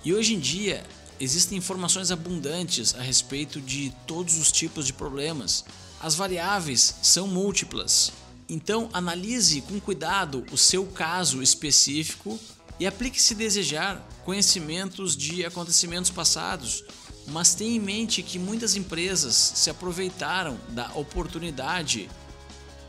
e 0.04 0.14
hoje 0.14 0.36
em 0.36 0.40
dia 0.40 0.86
existem 1.18 1.58
informações 1.58 2.12
abundantes 2.12 2.94
a 2.94 3.02
respeito 3.02 3.62
de 3.62 3.90
todos 4.06 4.38
os 4.38 4.52
tipos 4.52 4.86
de 4.86 4.92
problemas. 4.92 5.64
As 6.02 6.14
variáveis 6.14 6.96
são 7.02 7.26
múltiplas. 7.26 8.12
Então, 8.50 8.90
analise 8.92 9.62
com 9.62 9.80
cuidado 9.80 10.46
o 10.52 10.58
seu 10.58 10.86
caso 10.88 11.42
específico 11.42 12.38
e 12.78 12.86
aplique 12.86 13.20
se 13.20 13.34
desejar 13.34 14.06
conhecimentos 14.26 15.16
de 15.16 15.46
acontecimentos 15.46 16.12
passados, 16.12 16.84
mas 17.28 17.56
tenha 17.56 17.78
em 17.78 17.80
mente 17.80 18.22
que 18.22 18.38
muitas 18.38 18.76
empresas 18.76 19.54
se 19.56 19.70
aproveitaram 19.70 20.60
da 20.72 20.92
oportunidade 20.96 22.10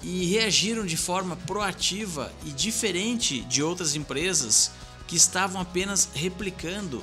e 0.03 0.27
reagiram 0.27 0.85
de 0.85 0.97
forma 0.97 1.37
proativa 1.37 2.33
e 2.45 2.51
diferente 2.51 3.41
de 3.43 3.63
outras 3.63 3.95
empresas 3.95 4.71
que 5.07 5.17
estavam 5.17 5.61
apenas 5.61 6.09
replicando 6.15 7.03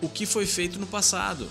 o 0.00 0.08
que 0.08 0.26
foi 0.26 0.46
feito 0.46 0.78
no 0.78 0.86
passado. 0.86 1.48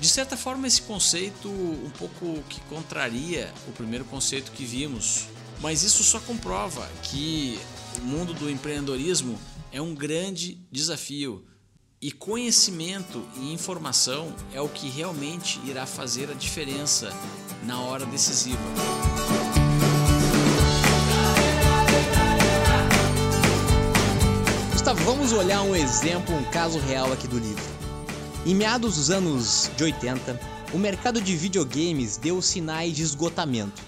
De 0.00 0.08
certa 0.08 0.36
forma, 0.36 0.66
esse 0.66 0.82
conceito 0.82 1.48
um 1.48 1.90
pouco 1.98 2.42
que 2.48 2.60
contraria 2.62 3.52
o 3.68 3.72
primeiro 3.72 4.04
conceito 4.04 4.50
que 4.52 4.64
vimos, 4.64 5.26
mas 5.60 5.82
isso 5.82 6.02
só 6.02 6.18
comprova 6.18 6.88
que 7.02 7.58
o 7.98 8.00
mundo 8.02 8.34
do 8.34 8.50
empreendedorismo 8.50 9.38
é 9.70 9.80
um 9.80 9.94
grande 9.94 10.58
desafio 10.70 11.44
e 12.00 12.10
conhecimento 12.10 13.24
e 13.36 13.52
informação 13.52 14.34
é 14.52 14.60
o 14.60 14.68
que 14.68 14.88
realmente 14.88 15.60
irá 15.64 15.86
fazer 15.86 16.30
a 16.30 16.34
diferença 16.34 17.12
na 17.64 17.80
hora 17.80 18.04
decisiva. 18.04 18.58
Gustavo, 24.92 25.04
vamos 25.04 25.32
olhar 25.32 25.62
um 25.62 25.74
exemplo, 25.74 26.34
um 26.34 26.44
caso 26.44 26.78
real 26.78 27.10
aqui 27.12 27.26
do 27.26 27.38
livro. 27.38 27.64
Em 28.44 28.54
meados 28.54 28.96
dos 28.96 29.10
anos 29.10 29.70
de 29.74 29.84
80, 29.84 30.38
o 30.74 30.78
mercado 30.78 31.20
de 31.20 31.34
videogames 31.34 32.18
deu 32.18 32.42
sinais 32.42 32.94
de 32.94 33.02
esgotamento. 33.02 33.82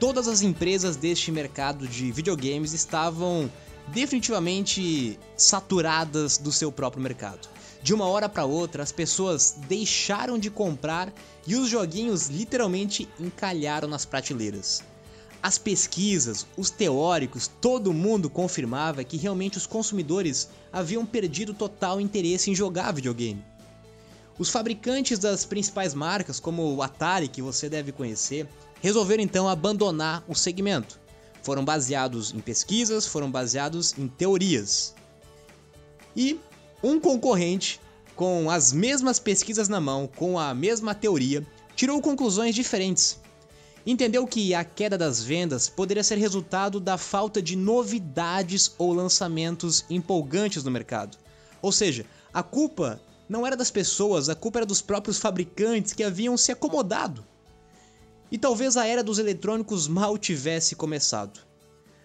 Todas 0.00 0.26
as 0.26 0.42
empresas 0.42 0.96
deste 0.96 1.30
mercado 1.30 1.86
de 1.86 2.10
videogames 2.10 2.72
estavam 2.72 3.50
definitivamente 3.88 5.16
saturadas 5.36 6.38
do 6.38 6.50
seu 6.50 6.72
próprio 6.72 7.02
mercado. 7.02 7.48
De 7.80 7.94
uma 7.94 8.06
hora 8.06 8.28
para 8.28 8.44
outra, 8.44 8.82
as 8.82 8.90
pessoas 8.90 9.56
deixaram 9.68 10.38
de 10.38 10.50
comprar 10.50 11.12
e 11.46 11.54
os 11.54 11.68
joguinhos 11.68 12.28
literalmente 12.28 13.08
encalharam 13.20 13.86
nas 13.86 14.04
prateleiras. 14.04 14.82
As 15.42 15.58
pesquisas, 15.58 16.46
os 16.56 16.70
teóricos, 16.70 17.50
todo 17.60 17.92
mundo 17.92 18.30
confirmava 18.30 19.02
que 19.02 19.16
realmente 19.16 19.58
os 19.58 19.66
consumidores 19.66 20.48
haviam 20.72 21.04
perdido 21.04 21.52
total 21.52 22.00
interesse 22.00 22.48
em 22.48 22.54
jogar 22.54 22.92
videogame. 22.92 23.44
Os 24.38 24.50
fabricantes 24.50 25.18
das 25.18 25.44
principais 25.44 25.94
marcas, 25.94 26.38
como 26.38 26.72
o 26.72 26.80
Atari, 26.80 27.26
que 27.26 27.42
você 27.42 27.68
deve 27.68 27.90
conhecer, 27.90 28.48
resolveram 28.80 29.24
então 29.24 29.48
abandonar 29.48 30.24
o 30.28 30.34
segmento. 30.34 31.00
Foram 31.42 31.64
baseados 31.64 32.32
em 32.32 32.38
pesquisas, 32.38 33.04
foram 33.04 33.28
baseados 33.28 33.98
em 33.98 34.06
teorias. 34.06 34.94
E 36.14 36.38
um 36.80 37.00
concorrente, 37.00 37.80
com 38.14 38.48
as 38.48 38.72
mesmas 38.72 39.18
pesquisas 39.18 39.68
na 39.68 39.80
mão, 39.80 40.06
com 40.06 40.38
a 40.38 40.54
mesma 40.54 40.94
teoria, 40.94 41.44
tirou 41.74 42.00
conclusões 42.00 42.54
diferentes 42.54 43.21
entendeu 43.86 44.26
que 44.26 44.54
a 44.54 44.64
queda 44.64 44.96
das 44.96 45.22
vendas 45.22 45.68
poderia 45.68 46.04
ser 46.04 46.16
resultado 46.16 46.78
da 46.78 46.96
falta 46.96 47.42
de 47.42 47.56
novidades 47.56 48.72
ou 48.78 48.92
lançamentos 48.92 49.84
empolgantes 49.90 50.62
no 50.62 50.70
mercado. 50.70 51.18
Ou 51.60 51.72
seja, 51.72 52.06
a 52.32 52.42
culpa 52.42 53.00
não 53.28 53.46
era 53.46 53.56
das 53.56 53.70
pessoas, 53.70 54.28
a 54.28 54.34
culpa 54.34 54.60
era 54.60 54.66
dos 54.66 54.80
próprios 54.80 55.18
fabricantes 55.18 55.92
que 55.92 56.04
haviam 56.04 56.36
se 56.36 56.52
acomodado. 56.52 57.24
E 58.30 58.38
talvez 58.38 58.76
a 58.76 58.86
era 58.86 59.02
dos 59.02 59.18
eletrônicos 59.18 59.88
mal 59.88 60.16
tivesse 60.16 60.74
começado. 60.74 61.40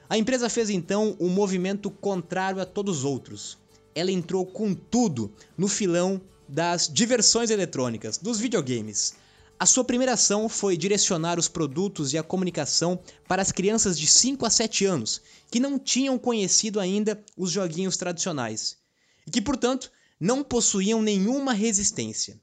A 0.09 0.17
empresa 0.17 0.49
fez 0.49 0.69
então 0.69 1.15
um 1.19 1.29
movimento 1.29 1.89
contrário 1.89 2.61
a 2.61 2.65
todos 2.65 2.99
os 2.99 3.05
outros. 3.05 3.57
Ela 3.93 4.11
entrou 4.11 4.45
com 4.45 4.73
tudo 4.73 5.31
no 5.57 5.67
filão 5.67 6.21
das 6.47 6.87
diversões 6.87 7.49
eletrônicas, 7.49 8.17
dos 8.17 8.39
videogames 8.39 9.15
a 9.59 9.65
sua 9.65 9.83
primeira 9.83 10.13
ação 10.13 10.47
foi 10.47 10.77
direcionar 10.77 11.39
os 11.39 11.47
produtos 11.47 12.13
e 12.13 12.17
a 12.17 12.23
comunicação 12.23 12.99
para 13.27 13.41
as 13.41 13.51
crianças 13.51 13.97
de 13.97 14.05
5 14.05 14.45
a 14.45 14.49
7 14.49 14.85
anos, 14.85 15.21
que 15.49 15.59
não 15.59 15.79
tinham 15.79 16.17
conhecido 16.19 16.79
ainda 16.79 17.23
os 17.35 17.51
joguinhos 17.51 17.97
tradicionais 17.97 18.77
e 19.25 19.31
que, 19.31 19.41
portanto, 19.41 19.91
não 20.19 20.43
possuíam 20.43 21.01
nenhuma 21.01 21.53
resistência. 21.53 22.39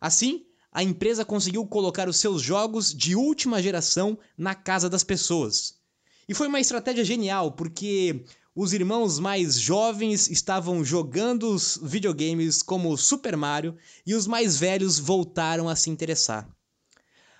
Assim, 0.00 0.44
a 0.70 0.82
empresa 0.82 1.24
conseguiu 1.24 1.66
colocar 1.66 2.08
os 2.08 2.18
seus 2.18 2.42
jogos 2.42 2.94
de 2.94 3.16
última 3.16 3.62
geração 3.62 4.18
na 4.36 4.54
casa 4.54 4.88
das 4.88 5.02
pessoas. 5.02 5.74
E 6.28 6.34
foi 6.34 6.46
uma 6.46 6.60
estratégia 6.60 7.04
genial, 7.04 7.52
porque 7.52 8.24
os 8.60 8.72
irmãos 8.72 9.20
mais 9.20 9.56
jovens 9.56 10.28
estavam 10.28 10.84
jogando 10.84 11.48
os 11.48 11.78
videogames 11.80 12.60
como 12.60 12.96
Super 12.96 13.36
Mario 13.36 13.76
e 14.04 14.16
os 14.16 14.26
mais 14.26 14.56
velhos 14.56 14.98
voltaram 14.98 15.68
a 15.68 15.76
se 15.76 15.90
interessar. 15.90 16.44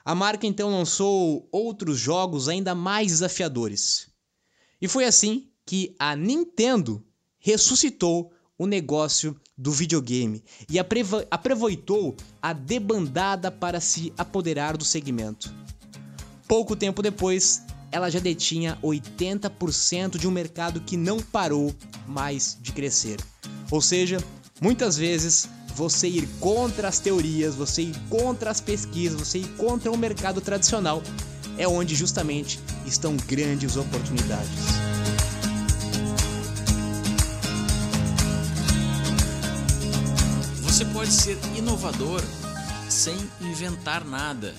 A 0.05 0.15
marca 0.15 0.47
então 0.47 0.71
lançou 0.71 1.49
outros 1.51 1.99
jogos 1.99 2.49
ainda 2.49 2.73
mais 2.73 3.09
desafiadores. 3.09 4.07
E 4.81 4.87
foi 4.87 5.07
assim 5.07 5.51
que 5.67 5.97
a 5.99 6.15
Nintendo 6.15 7.05
ressuscitou 7.41 8.33
o 8.57 8.65
negócio 8.65 9.37
do 9.57 9.73
videogame 9.73 10.45
e 10.71 10.79
aproveitou 10.79 12.17
a 12.41 12.53
debandada 12.53 13.51
para 13.51 13.81
se 13.81 14.13
apoderar 14.17 14.77
do 14.77 14.85
segmento. 14.85 15.53
Pouco 16.47 16.77
tempo 16.77 17.03
depois, 17.03 17.65
ela 17.91 18.11
já 18.11 18.19
detinha 18.19 18.79
80% 18.83 20.19
de 20.19 20.29
um 20.29 20.31
mercado 20.31 20.81
que 20.81 20.97
não 20.97 21.21
parou 21.21 21.75
mais 22.07 22.57
de 22.61 22.73
crescer. 22.73 23.19
Ou 23.71 23.81
seja, 23.81 24.19
muitas 24.61 24.97
vezes 24.97 25.49
você 25.75 26.09
ir 26.09 26.29
contra 26.41 26.89
as 26.89 26.99
teorias, 26.99 27.55
você 27.55 27.83
ir 27.83 27.95
contra 28.09 28.51
as 28.51 28.61
pesquisas, 28.61 29.21
você 29.21 29.39
ir 29.39 29.49
contra 29.57 29.91
o 29.91 29.97
mercado 29.97 30.41
tradicional 30.41 31.03
é 31.57 31.67
onde 31.67 31.95
justamente 31.95 32.61
estão 32.87 33.17
grandes 33.17 33.77
oportunidades. 33.77 34.49
Você 40.63 40.85
pode 40.87 41.11
ser 41.11 41.37
inovador 41.57 42.23
sem 42.89 43.17
inventar 43.41 44.05
nada. 44.05 44.55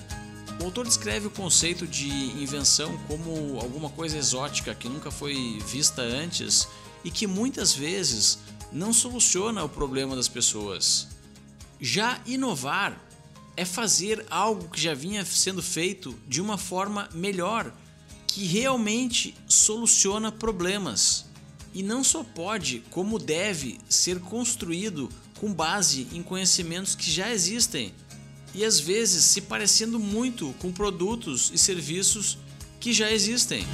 O 0.60 0.64
autor 0.64 0.86
descreve 0.86 1.26
o 1.26 1.30
conceito 1.30 1.86
de 1.86 2.06
invenção 2.10 2.94
como 3.08 3.58
alguma 3.58 3.88
coisa 3.88 4.18
exótica 4.18 4.74
que 4.74 4.90
nunca 4.90 5.10
foi 5.10 5.58
vista 5.66 6.02
antes 6.02 6.68
e 7.02 7.10
que 7.10 7.26
muitas 7.26 7.74
vezes 7.74 8.38
não 8.70 8.92
soluciona 8.92 9.64
o 9.64 9.68
problema 9.70 10.14
das 10.14 10.28
pessoas. 10.28 11.08
Já 11.80 12.20
inovar 12.26 13.00
é 13.56 13.64
fazer 13.64 14.26
algo 14.28 14.68
que 14.68 14.78
já 14.78 14.92
vinha 14.92 15.24
sendo 15.24 15.62
feito 15.62 16.14
de 16.28 16.42
uma 16.42 16.58
forma 16.58 17.08
melhor, 17.14 17.72
que 18.26 18.44
realmente 18.44 19.34
soluciona 19.48 20.30
problemas. 20.30 21.24
E 21.72 21.82
não 21.82 22.04
só 22.04 22.22
pode, 22.22 22.82
como 22.90 23.18
deve 23.18 23.80
ser 23.88 24.20
construído 24.20 25.08
com 25.38 25.54
base 25.54 26.06
em 26.12 26.22
conhecimentos 26.22 26.94
que 26.94 27.10
já 27.10 27.32
existem 27.32 27.94
e 28.54 28.64
às 28.64 28.80
vezes 28.80 29.24
se 29.24 29.40
parecendo 29.40 29.98
muito 29.98 30.54
com 30.58 30.72
produtos 30.72 31.50
e 31.54 31.58
serviços 31.58 32.38
que 32.78 32.92
já 32.92 33.10
existem. 33.10 33.64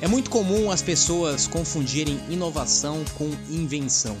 É 0.00 0.08
muito 0.08 0.30
comum 0.30 0.70
as 0.70 0.82
pessoas 0.82 1.46
confundirem 1.46 2.20
inovação 2.30 3.04
com 3.16 3.28
invenção. 3.50 4.16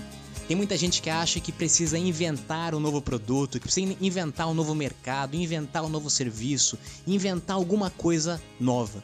Tem 0.48 0.56
muita 0.56 0.76
gente 0.76 1.02
que 1.02 1.10
acha 1.10 1.40
que 1.40 1.50
precisa 1.50 1.98
inventar 1.98 2.74
um 2.74 2.80
novo 2.80 3.02
produto, 3.02 3.58
que 3.58 3.66
precisa 3.66 3.96
inventar 4.00 4.48
um 4.48 4.54
novo 4.54 4.74
mercado, 4.74 5.36
inventar 5.36 5.84
um 5.84 5.88
novo 5.88 6.08
serviço, 6.08 6.78
inventar 7.06 7.56
alguma 7.56 7.90
coisa 7.90 8.40
nova. 8.58 9.02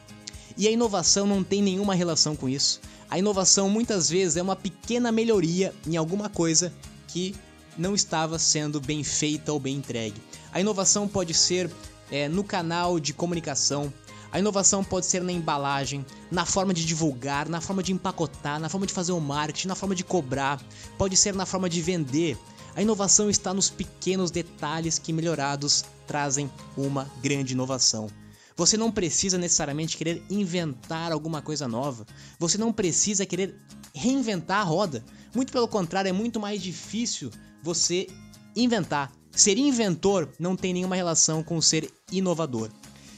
E 0.57 0.67
a 0.67 0.71
inovação 0.71 1.25
não 1.27 1.43
tem 1.43 1.61
nenhuma 1.61 1.95
relação 1.95 2.35
com 2.35 2.47
isso. 2.47 2.79
A 3.09 3.19
inovação 3.19 3.69
muitas 3.69 4.09
vezes 4.09 4.37
é 4.37 4.41
uma 4.41 4.55
pequena 4.55 5.11
melhoria 5.11 5.73
em 5.85 5.97
alguma 5.97 6.29
coisa 6.29 6.73
que 7.07 7.35
não 7.77 7.95
estava 7.95 8.37
sendo 8.39 8.79
bem 8.79 9.03
feita 9.03 9.51
ou 9.51 9.59
bem 9.59 9.77
entregue. 9.77 10.21
A 10.51 10.59
inovação 10.59 11.07
pode 11.07 11.33
ser 11.33 11.69
é, 12.11 12.27
no 12.27 12.43
canal 12.43 12.99
de 12.99 13.13
comunicação, 13.13 13.91
a 14.31 14.39
inovação 14.39 14.83
pode 14.83 15.05
ser 15.05 15.21
na 15.21 15.31
embalagem, 15.31 16.03
na 16.31 16.43
forma 16.43 16.73
de 16.73 16.83
divulgar, 16.85 17.47
na 17.47 17.61
forma 17.61 17.83
de 17.83 17.93
empacotar, 17.93 18.59
na 18.59 18.67
forma 18.67 18.87
de 18.87 18.93
fazer 18.93 19.11
o 19.11 19.19
marketing, 19.19 19.67
na 19.67 19.75
forma 19.75 19.93
de 19.93 20.03
cobrar, 20.03 20.59
pode 20.97 21.15
ser 21.15 21.35
na 21.35 21.45
forma 21.45 21.69
de 21.69 21.81
vender. 21.83 22.35
A 22.75 22.81
inovação 22.81 23.29
está 23.29 23.53
nos 23.53 23.69
pequenos 23.69 24.31
detalhes 24.31 24.97
que 24.97 25.13
melhorados 25.13 25.85
trazem 26.07 26.49
uma 26.75 27.07
grande 27.21 27.53
inovação. 27.53 28.09
Você 28.55 28.75
não 28.75 28.91
precisa 28.91 29.37
necessariamente 29.37 29.97
querer 29.97 30.23
inventar 30.29 31.11
alguma 31.11 31.39
coisa 31.39 31.67
nova. 31.67 32.05
Você 32.39 32.57
não 32.57 32.73
precisa 32.73 33.27
querer 33.27 33.55
reinventar 33.93 34.61
a 34.61 34.63
roda. 34.63 35.03
Muito 35.35 35.51
pelo 35.51 35.67
contrário, 35.67 36.09
é 36.09 36.13
muito 36.13 36.39
mais 36.39 36.61
difícil 36.61 37.31
você 37.63 38.07
inventar. 38.55 39.11
Ser 39.31 39.57
inventor 39.57 40.29
não 40.37 40.55
tem 40.55 40.73
nenhuma 40.73 40.95
relação 40.95 41.41
com 41.41 41.59
ser 41.59 41.91
inovador. 42.11 42.69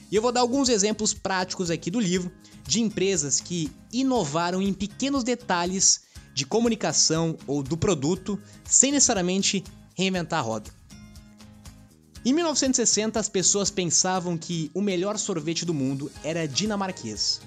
E 0.10 0.16
eu 0.16 0.22
vou 0.22 0.32
dar 0.32 0.42
alguns 0.42 0.70
exemplos 0.70 1.14
práticos 1.14 1.70
aqui 1.70 1.92
do 1.92 2.00
livro 2.00 2.32
de 2.66 2.80
empresas 2.80 3.42
que 3.42 3.70
inovaram 3.92 4.62
em 4.62 4.72
pequenos 4.72 5.24
detalhes 5.24 6.02
de 6.34 6.46
comunicação 6.46 7.38
ou 7.48 7.64
do 7.64 7.76
produto 7.76 8.40
sem 8.64 8.92
necessariamente 8.92 9.64
reinventar 9.96 10.40
a 10.40 10.44
roda. 10.44 10.70
Em 12.24 12.34
1960, 12.34 13.20
as 13.20 13.30
pessoas 13.30 13.70
pensavam 13.70 14.38
que 14.38 14.72
o 14.74 14.82
melhor 14.82 15.18
sorvete 15.18 15.66
do 15.66 15.74
mundo 15.74 16.12
era 16.24 16.48
dinamarquês. 16.48 17.42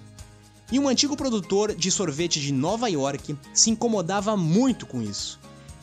E 0.71 0.79
um 0.79 0.87
antigo 0.87 1.17
produtor 1.17 1.75
de 1.75 1.91
sorvete 1.91 2.41
de 2.41 2.53
Nova 2.53 2.89
York 2.89 3.37
se 3.55 3.71
incomodava 3.71 4.37
muito 4.37 4.87
com 4.87 5.03
isso. 5.03 5.41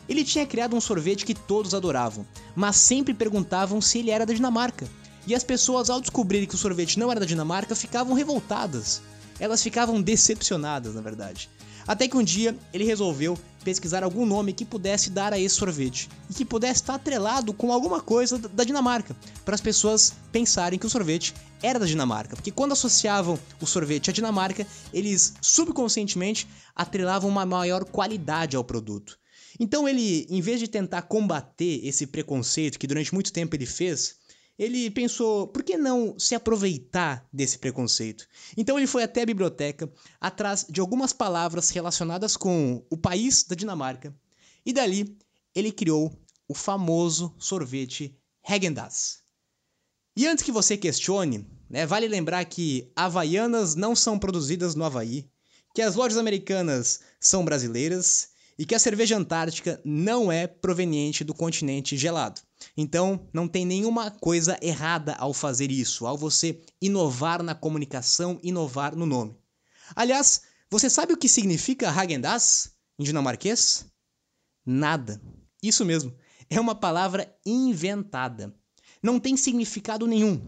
Ele 0.07 0.23
tinha 0.23 0.45
criado 0.45 0.75
um 0.75 0.81
sorvete 0.81 1.25
que 1.25 1.33
todos 1.33 1.73
adoravam, 1.73 2.25
mas 2.55 2.75
sempre 2.75 3.13
perguntavam 3.13 3.81
se 3.81 3.99
ele 3.99 4.11
era 4.11 4.25
da 4.25 4.33
Dinamarca. 4.33 4.87
E 5.27 5.33
as 5.33 5.43
pessoas, 5.43 5.89
ao 5.89 5.99
descobrirem 5.99 6.47
que 6.47 6.55
o 6.55 6.57
sorvete 6.57 6.99
não 6.99 7.09
era 7.09 7.19
da 7.19 7.25
Dinamarca, 7.25 7.75
ficavam 7.75 8.13
revoltadas. 8.13 9.01
Elas 9.39 9.63
ficavam 9.63 10.01
decepcionadas, 10.01 10.95
na 10.95 11.01
verdade. 11.01 11.49
Até 11.87 12.07
que 12.07 12.17
um 12.17 12.23
dia 12.23 12.57
ele 12.73 12.83
resolveu 12.83 13.37
pesquisar 13.63 14.03
algum 14.03 14.25
nome 14.25 14.53
que 14.53 14.65
pudesse 14.65 15.09
dar 15.09 15.33
a 15.33 15.39
esse 15.39 15.55
sorvete 15.55 16.09
e 16.29 16.33
que 16.33 16.45
pudesse 16.45 16.81
estar 16.81 16.95
atrelado 16.95 17.53
com 17.53 17.71
alguma 17.71 17.99
coisa 17.99 18.37
da 18.37 18.63
Dinamarca, 18.63 19.15
para 19.43 19.55
as 19.55 19.61
pessoas 19.61 20.13
pensarem 20.31 20.79
que 20.79 20.85
o 20.85 20.89
sorvete 20.89 21.33
era 21.61 21.79
da 21.79 21.85
Dinamarca, 21.85 22.35
porque 22.35 22.51
quando 22.51 22.73
associavam 22.73 23.39
o 23.59 23.65
sorvete 23.65 24.09
à 24.09 24.13
Dinamarca, 24.13 24.65
eles 24.93 25.33
subconscientemente 25.41 26.47
atrelavam 26.75 27.29
uma 27.29 27.45
maior 27.45 27.85
qualidade 27.85 28.55
ao 28.55 28.63
produto. 28.63 29.17
Então 29.59 29.87
ele, 29.87 30.25
em 30.29 30.41
vez 30.41 30.59
de 30.59 30.67
tentar 30.67 31.03
combater 31.03 31.85
esse 31.85 32.07
preconceito 32.07 32.79
que 32.79 32.87
durante 32.87 33.13
muito 33.13 33.31
tempo 33.31 33.55
ele 33.55 33.65
fez, 33.65 34.17
ele 34.57 34.89
pensou, 34.89 35.47
por 35.47 35.63
que 35.63 35.77
não 35.77 36.17
se 36.17 36.33
aproveitar 36.33 37.27
desse 37.31 37.57
preconceito? 37.59 38.25
Então 38.55 38.77
ele 38.77 38.87
foi 38.87 39.03
até 39.03 39.21
a 39.21 39.25
biblioteca, 39.25 39.91
atrás 40.19 40.65
de 40.69 40.79
algumas 40.79 41.11
palavras 41.11 41.69
relacionadas 41.69 42.37
com 42.37 42.85
o 42.89 42.97
país 42.97 43.43
da 43.43 43.55
Dinamarca, 43.55 44.15
e 44.65 44.71
dali 44.71 45.17
ele 45.53 45.71
criou 45.71 46.11
o 46.47 46.53
famoso 46.53 47.33
sorvete 47.37 48.17
Häagen-Dazs. 48.47 49.23
E 50.15 50.25
antes 50.25 50.43
que 50.43 50.51
você 50.51 50.77
questione, 50.77 51.45
né, 51.69 51.85
vale 51.85 52.07
lembrar 52.07 52.45
que 52.45 52.89
havaianas 52.95 53.75
não 53.75 53.95
são 53.95 54.17
produzidas 54.17 54.75
no 54.75 54.85
Havaí, 54.85 55.29
que 55.73 55.81
as 55.81 55.95
lojas 55.95 56.17
americanas 56.17 57.01
são 57.19 57.43
brasileiras 57.43 58.29
e 58.57 58.65
que 58.65 58.75
a 58.75 58.79
cerveja 58.79 59.17
antártica 59.17 59.81
não 59.83 60.31
é 60.31 60.47
proveniente 60.47 61.23
do 61.23 61.33
continente 61.33 61.97
gelado. 61.97 62.41
Então, 62.75 63.27
não 63.33 63.47
tem 63.47 63.65
nenhuma 63.65 64.09
coisa 64.09 64.57
errada 64.61 65.13
ao 65.15 65.33
fazer 65.33 65.71
isso, 65.71 66.07
ao 66.07 66.17
você 66.17 66.61
inovar 66.81 67.43
na 67.43 67.53
comunicação, 67.53 68.39
inovar 68.41 68.95
no 68.95 69.05
nome. 69.05 69.37
Aliás, 69.95 70.43
você 70.69 70.89
sabe 70.89 71.13
o 71.13 71.17
que 71.17 71.27
significa 71.27 71.91
Häagen-Dazs 71.91 72.71
em 72.97 73.03
dinamarquês? 73.03 73.85
Nada. 74.65 75.21
Isso 75.61 75.85
mesmo, 75.85 76.15
é 76.49 76.59
uma 76.59 76.75
palavra 76.75 77.33
inventada. 77.45 78.55
Não 79.01 79.19
tem 79.19 79.37
significado 79.37 80.07
nenhum. 80.07 80.41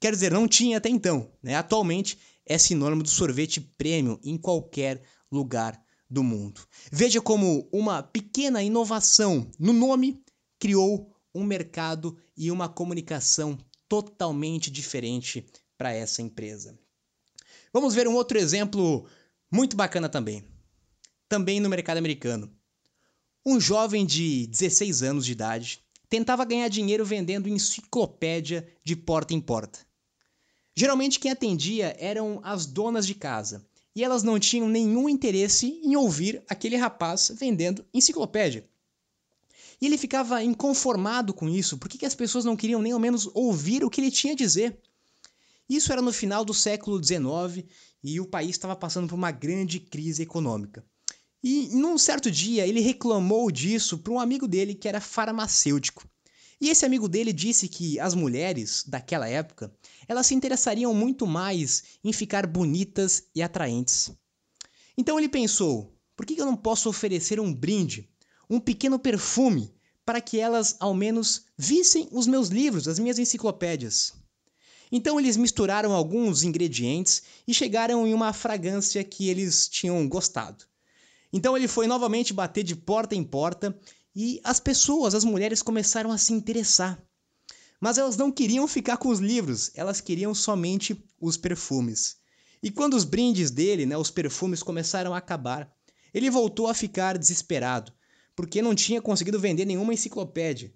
Quer 0.00 0.12
dizer, 0.12 0.32
não 0.32 0.48
tinha 0.48 0.78
até 0.78 0.88
então. 0.88 1.30
Né? 1.42 1.54
Atualmente 1.54 2.18
é 2.44 2.58
sinônimo 2.58 3.02
do 3.02 3.08
sorvete 3.08 3.60
premium 3.60 4.18
em 4.24 4.36
qualquer 4.36 5.02
lugar 5.30 5.80
do 6.12 6.22
mundo. 6.22 6.60
Veja 6.92 7.20
como 7.20 7.66
uma 7.72 8.02
pequena 8.02 8.62
inovação 8.62 9.50
no 9.58 9.72
nome 9.72 10.22
criou 10.58 11.16
um 11.34 11.42
mercado 11.42 12.18
e 12.36 12.50
uma 12.50 12.68
comunicação 12.68 13.56
totalmente 13.88 14.70
diferente 14.70 15.46
para 15.78 15.92
essa 15.92 16.20
empresa. 16.20 16.78
Vamos 17.72 17.94
ver 17.94 18.06
um 18.06 18.14
outro 18.14 18.38
exemplo 18.38 19.08
muito 19.50 19.74
bacana 19.74 20.08
também. 20.08 20.44
Também 21.28 21.58
no 21.58 21.70
mercado 21.70 21.96
americano. 21.96 22.54
Um 23.44 23.58
jovem 23.58 24.04
de 24.04 24.46
16 24.46 25.02
anos 25.02 25.24
de 25.24 25.32
idade 25.32 25.82
tentava 26.08 26.44
ganhar 26.44 26.68
dinheiro 26.68 27.06
vendendo 27.06 27.48
enciclopédia 27.48 28.68
de 28.84 28.94
porta 28.94 29.32
em 29.32 29.40
porta. 29.40 29.78
Geralmente 30.76 31.18
quem 31.18 31.30
atendia 31.30 31.96
eram 31.98 32.40
as 32.44 32.66
donas 32.66 33.06
de 33.06 33.14
casa, 33.14 33.66
e 33.94 34.02
elas 34.02 34.22
não 34.22 34.38
tinham 34.38 34.68
nenhum 34.68 35.08
interesse 35.08 35.80
em 35.82 35.96
ouvir 35.96 36.42
aquele 36.48 36.76
rapaz 36.76 37.30
vendendo 37.34 37.84
enciclopédia. 37.92 38.66
E 39.80 39.86
ele 39.86 39.98
ficava 39.98 40.42
inconformado 40.42 41.34
com 41.34 41.48
isso, 41.48 41.76
porque 41.76 41.98
que 41.98 42.06
as 42.06 42.14
pessoas 42.14 42.44
não 42.44 42.56
queriam 42.56 42.80
nem 42.80 42.92
ao 42.92 43.00
menos 43.00 43.28
ouvir 43.34 43.84
o 43.84 43.90
que 43.90 44.00
ele 44.00 44.10
tinha 44.10 44.32
a 44.32 44.36
dizer. 44.36 44.78
Isso 45.68 45.92
era 45.92 46.00
no 46.00 46.12
final 46.12 46.44
do 46.44 46.54
século 46.54 47.02
XIX 47.02 47.66
e 48.02 48.20
o 48.20 48.26
país 48.26 48.50
estava 48.50 48.76
passando 48.76 49.08
por 49.08 49.14
uma 49.14 49.30
grande 49.30 49.80
crise 49.80 50.22
econômica. 50.22 50.84
E 51.42 51.68
num 51.72 51.98
certo 51.98 52.30
dia 52.30 52.66
ele 52.66 52.80
reclamou 52.80 53.50
disso 53.50 53.98
para 53.98 54.12
um 54.12 54.20
amigo 54.20 54.46
dele 54.46 54.74
que 54.74 54.88
era 54.88 55.00
farmacêutico. 55.00 56.08
E 56.62 56.70
esse 56.70 56.86
amigo 56.86 57.08
dele 57.08 57.32
disse 57.32 57.66
que 57.66 57.98
as 57.98 58.14
mulheres 58.14 58.84
daquela 58.86 59.28
época, 59.28 59.74
elas 60.06 60.28
se 60.28 60.34
interessariam 60.36 60.94
muito 60.94 61.26
mais 61.26 61.82
em 62.04 62.12
ficar 62.12 62.46
bonitas 62.46 63.24
e 63.34 63.42
atraentes. 63.42 64.12
Então 64.96 65.18
ele 65.18 65.28
pensou: 65.28 65.92
por 66.14 66.24
que 66.24 66.40
eu 66.40 66.46
não 66.46 66.54
posso 66.54 66.88
oferecer 66.88 67.40
um 67.40 67.52
brinde, 67.52 68.08
um 68.48 68.60
pequeno 68.60 68.96
perfume, 68.96 69.74
para 70.04 70.20
que 70.20 70.38
elas 70.38 70.76
ao 70.78 70.94
menos 70.94 71.46
vissem 71.58 72.08
os 72.12 72.28
meus 72.28 72.46
livros, 72.46 72.86
as 72.86 73.00
minhas 73.00 73.18
enciclopédias? 73.18 74.12
Então 74.92 75.18
eles 75.18 75.36
misturaram 75.36 75.92
alguns 75.92 76.44
ingredientes 76.44 77.24
e 77.44 77.52
chegaram 77.52 78.06
em 78.06 78.14
uma 78.14 78.32
fragrância 78.32 79.02
que 79.02 79.28
eles 79.28 79.66
tinham 79.66 80.08
gostado. 80.08 80.64
Então 81.32 81.56
ele 81.56 81.66
foi 81.66 81.88
novamente 81.88 82.32
bater 82.32 82.62
de 82.62 82.76
porta 82.76 83.16
em 83.16 83.24
porta 83.24 83.76
e 84.14 84.40
as 84.44 84.60
pessoas, 84.60 85.14
as 85.14 85.24
mulheres 85.24 85.62
começaram 85.62 86.10
a 86.10 86.18
se 86.18 86.32
interessar. 86.32 87.02
Mas 87.80 87.98
elas 87.98 88.16
não 88.16 88.30
queriam 88.30 88.68
ficar 88.68 88.96
com 88.96 89.08
os 89.08 89.18
livros, 89.18 89.70
elas 89.74 90.00
queriam 90.00 90.34
somente 90.34 91.02
os 91.20 91.36
perfumes. 91.36 92.16
E 92.62 92.70
quando 92.70 92.94
os 92.94 93.04
brindes 93.04 93.50
dele, 93.50 93.86
né, 93.86 93.96
os 93.96 94.10
perfumes 94.10 94.62
começaram 94.62 95.14
a 95.14 95.18
acabar, 95.18 95.72
ele 96.14 96.30
voltou 96.30 96.68
a 96.68 96.74
ficar 96.74 97.18
desesperado, 97.18 97.92
porque 98.36 98.62
não 98.62 98.74
tinha 98.74 99.02
conseguido 99.02 99.40
vender 99.40 99.64
nenhuma 99.64 99.94
enciclopédia. 99.94 100.72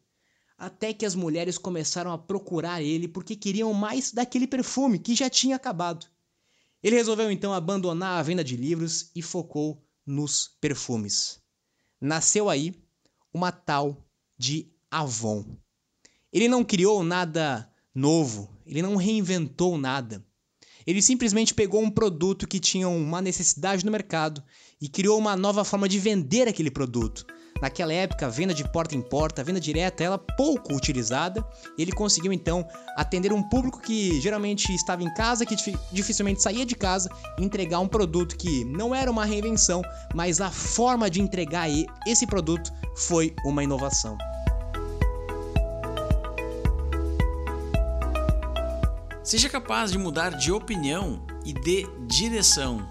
Até 0.58 0.92
que 0.92 1.04
as 1.04 1.14
mulheres 1.14 1.58
começaram 1.58 2.10
a 2.10 2.18
procurar 2.18 2.82
ele 2.82 3.06
porque 3.06 3.36
queriam 3.36 3.72
mais 3.74 4.10
daquele 4.10 4.46
perfume 4.46 4.98
que 4.98 5.14
já 5.14 5.28
tinha 5.28 5.54
acabado. 5.54 6.06
Ele 6.82 6.96
resolveu 6.96 7.30
então 7.30 7.52
abandonar 7.52 8.18
a 8.18 8.22
venda 8.22 8.42
de 8.42 8.56
livros 8.56 9.10
e 9.14 9.20
focou 9.20 9.84
nos 10.04 10.56
perfumes. 10.60 11.38
Nasceu 12.00 12.48
aí 12.48 12.74
uma 13.32 13.52
tal 13.52 14.04
de 14.38 14.68
Avon. 14.90 15.44
Ele 16.32 16.48
não 16.48 16.64
criou 16.64 17.02
nada 17.02 17.70
novo, 17.94 18.50
ele 18.66 18.82
não 18.82 18.96
reinventou 18.96 19.78
nada. 19.78 20.24
Ele 20.86 21.02
simplesmente 21.02 21.52
pegou 21.52 21.82
um 21.82 21.90
produto 21.90 22.46
que 22.46 22.60
tinha 22.60 22.88
uma 22.88 23.20
necessidade 23.20 23.84
no 23.84 23.90
mercado 23.90 24.42
e 24.80 24.88
criou 24.88 25.18
uma 25.18 25.36
nova 25.36 25.64
forma 25.64 25.88
de 25.88 25.98
vender 25.98 26.46
aquele 26.46 26.70
produto. 26.70 27.26
Naquela 27.60 27.92
época, 27.92 28.26
a 28.26 28.28
venda 28.28 28.52
de 28.52 28.64
porta 28.64 28.94
em 28.94 29.00
porta, 29.00 29.40
a 29.40 29.44
venda 29.44 29.60
direta, 29.60 30.04
ela 30.04 30.18
pouco 30.18 30.74
utilizada. 30.74 31.44
Ele 31.78 31.92
conseguiu 31.92 32.32
então 32.32 32.66
atender 32.96 33.32
um 33.32 33.42
público 33.42 33.80
que 33.80 34.20
geralmente 34.20 34.74
estava 34.74 35.02
em 35.02 35.12
casa, 35.14 35.46
que 35.46 35.56
dificilmente 35.92 36.42
saía 36.42 36.66
de 36.66 36.74
casa, 36.74 37.10
entregar 37.38 37.80
um 37.80 37.88
produto 37.88 38.36
que 38.36 38.64
não 38.64 38.94
era 38.94 39.10
uma 39.10 39.24
reinvenção, 39.24 39.82
mas 40.14 40.40
a 40.40 40.50
forma 40.50 41.08
de 41.08 41.20
entregar 41.20 41.68
esse 42.06 42.26
produto 42.26 42.70
foi 42.94 43.34
uma 43.44 43.62
inovação. 43.64 44.16
Seja 49.22 49.48
capaz 49.48 49.90
de 49.90 49.98
mudar 49.98 50.30
de 50.30 50.52
opinião 50.52 51.26
e 51.44 51.52
de 51.52 51.84
direção. 52.06 52.88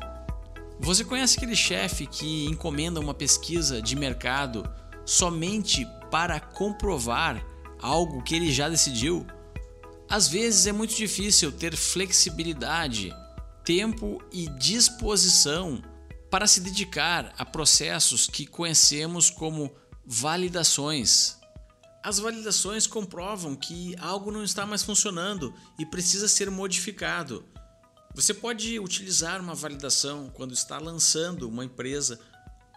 Você 0.80 1.04
conhece 1.04 1.38
aquele 1.38 1.56
chefe 1.56 2.06
que 2.06 2.46
encomenda 2.46 3.00
uma 3.00 3.14
pesquisa 3.14 3.82
de 3.82 3.96
mercado 3.96 4.70
somente 5.06 5.88
para 6.12 6.40
comprovar 6.40 7.44
algo 7.82 8.24
que 8.24 8.36
ele 8.36 8.52
já 8.52 8.70
decidiu? 8.70 9.26
Às 10.10 10.28
vezes 10.28 10.68
é 10.68 10.72
muito 10.72 10.96
difícil 10.96 11.52
ter 11.52 11.76
flexibilidade, 11.76 13.14
tempo 13.64 14.22
e 14.32 14.48
disposição 14.60 15.82
para 16.30 16.46
se 16.46 16.60
dedicar 16.60 17.34
a 17.38 17.46
processos 17.46 18.28
que 18.28 18.46
conhecemos 18.46 19.30
como 19.30 19.74
validações. 20.06 21.38
As 22.04 22.20
validações 22.20 22.86
comprovam 22.86 23.56
que 23.56 23.96
algo 24.00 24.32
não 24.32 24.44
está 24.44 24.66
mais 24.66 24.84
funcionando 24.84 25.54
e 25.80 25.86
precisa 25.86 26.28
ser 26.28 26.52
modificado. 26.52 27.44
Você 28.16 28.34
pode 28.34 28.80
utilizar 28.80 29.42
uma 29.42 29.54
validação 29.54 30.32
quando 30.34 30.54
está 30.54 30.80
lançando 30.80 31.48
uma 31.50 31.66
empresa 31.66 32.20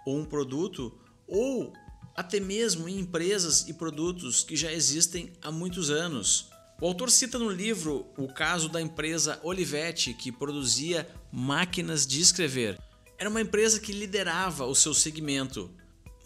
ou 0.05 0.19
um 0.19 0.25
produto, 0.25 0.99
ou 1.27 1.73
até 2.17 2.41
mesmo 2.41 2.89
em 2.89 2.99
empresas 2.99 3.69
e 3.69 3.73
produtos 3.73 4.43
que 4.43 4.57
já 4.57 4.73
existem 4.73 5.33
há 5.41 5.53
muitos 5.53 5.91
anos. 5.91 6.51
O 6.81 6.87
autor 6.87 7.11
cita 7.11 7.39
no 7.39 7.49
livro 7.49 8.07
o 8.19 8.27
caso 8.27 8.69
da 8.69 8.83
empresa 8.83 9.39
Olivetti, 9.45 10.13
que 10.13 10.33
produzia 10.33 11.09
máquinas 11.33 12.07
de 12.07 12.21
escrever. 12.21 12.77
Era 13.17 13.31
uma 13.31 13.41
empresa 13.41 13.79
que 13.79 13.93
liderava 13.93 14.67
o 14.67 14.75
seu 14.75 14.93
segmento 14.93 15.71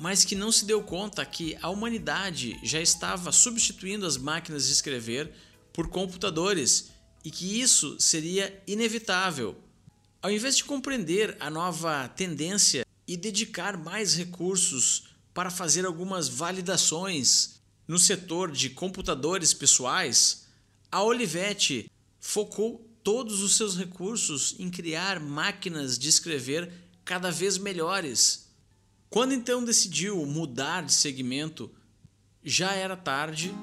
mas 0.02 0.24
que 0.24 0.34
não 0.34 0.50
se 0.50 0.64
deu 0.64 0.82
conta 0.82 1.24
que 1.24 1.56
a 1.62 1.70
humanidade 1.70 2.58
já 2.64 2.80
estava 2.80 3.30
substituindo 3.30 4.04
as 4.04 4.16
máquinas 4.16 4.66
de 4.66 4.72
escrever 4.72 5.32
por 5.72 5.88
computadores 5.88 6.90
e 7.24 7.30
que 7.30 7.60
isso 7.60 7.98
seria 8.00 8.62
inevitável. 8.66 9.56
Ao 10.20 10.30
invés 10.30 10.56
de 10.56 10.64
compreender 10.64 11.36
a 11.40 11.50
nova 11.50 12.08
tendência 12.08 12.86
e 13.06 13.16
dedicar 13.16 13.76
mais 13.76 14.14
recursos 14.14 15.04
para 15.34 15.50
fazer 15.50 15.84
algumas 15.84 16.28
validações 16.28 17.60
no 17.86 17.98
setor 17.98 18.50
de 18.50 18.70
computadores 18.70 19.52
pessoais, 19.52 20.46
a 20.90 21.02
Olivetti 21.02 21.90
focou 22.20 22.88
todos 23.02 23.42
os 23.42 23.56
seus 23.56 23.76
recursos 23.76 24.54
em 24.58 24.70
criar 24.70 25.18
máquinas 25.18 25.98
de 25.98 26.08
escrever 26.08 26.72
cada 27.04 27.30
vez 27.30 27.58
melhores 27.58 28.42
quando 29.12 29.34
então 29.34 29.62
decidiu 29.62 30.24
mudar 30.24 30.84
de 30.84 30.94
segmento, 30.94 31.70
já 32.42 32.72
era 32.72 32.96
tarde 32.96 33.54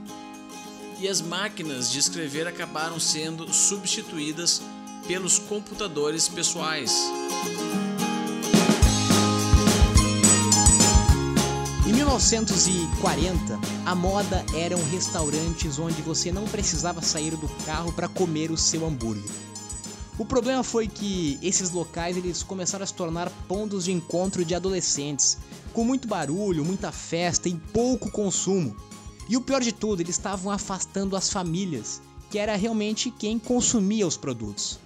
e 1.00 1.08
as 1.08 1.22
máquinas 1.22 1.92
de 1.92 2.00
escrever 2.00 2.46
acabaram 2.48 3.00
sendo 3.00 3.52
substituídas 3.54 4.62
pelos 5.08 5.40
computadores 5.40 6.28
pessoais. 6.28 6.94
Em 11.88 11.94
1940, 11.94 13.60
a 13.86 13.96
moda 13.96 14.46
eram 14.54 14.78
restaurantes 14.92 15.80
onde 15.80 16.02
você 16.02 16.32
não 16.32 16.46
precisava 16.46 17.02
sair 17.02 17.36
do 17.36 17.48
carro 17.66 17.94
para 17.94 18.10
comer 18.10 18.52
o 18.52 18.58
seu 18.58 18.86
hambúrguer. 18.86 19.24
O 20.18 20.26
problema 20.26 20.64
foi 20.64 20.86
que 20.86 21.40
esses 21.42 21.72
locais 21.72 22.18
eles 22.18 22.44
começaram 22.44 22.84
a 22.84 22.88
se 22.88 22.94
tornar 22.94 23.30
pontos 23.48 23.86
de 23.86 23.94
encontro 23.94 24.44
de 24.44 24.54
adolescentes, 24.54 25.38
com 25.72 25.86
muito 25.86 26.10
barulho, 26.10 26.66
muita 26.66 26.92
festa 26.92 27.48
e 27.48 27.56
pouco 27.56 28.12
consumo. 28.12 28.76
E 29.30 29.38
o 29.38 29.42
pior 29.42 29.62
de 29.62 29.72
tudo, 29.72 30.02
eles 30.02 30.18
estavam 30.18 30.52
afastando 30.52 31.16
as 31.16 31.30
famílias, 31.30 32.02
que 32.30 32.38
era 32.38 32.56
realmente 32.58 33.10
quem 33.12 33.40
consumia 33.40 34.06
os 34.06 34.18
produtos. 34.18 34.80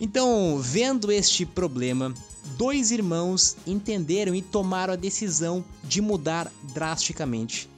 Então, 0.00 0.58
vendo 0.58 1.12
este 1.12 1.46
problema, 1.46 2.12
dois 2.56 2.90
irmãos 2.90 3.56
entenderam 3.66 4.34
e 4.34 4.42
tomaram 4.42 4.94
a 4.94 4.96
decisão 4.96 5.64
de 5.84 6.00
mudar 6.00 6.50
drasticamente. 6.74 7.68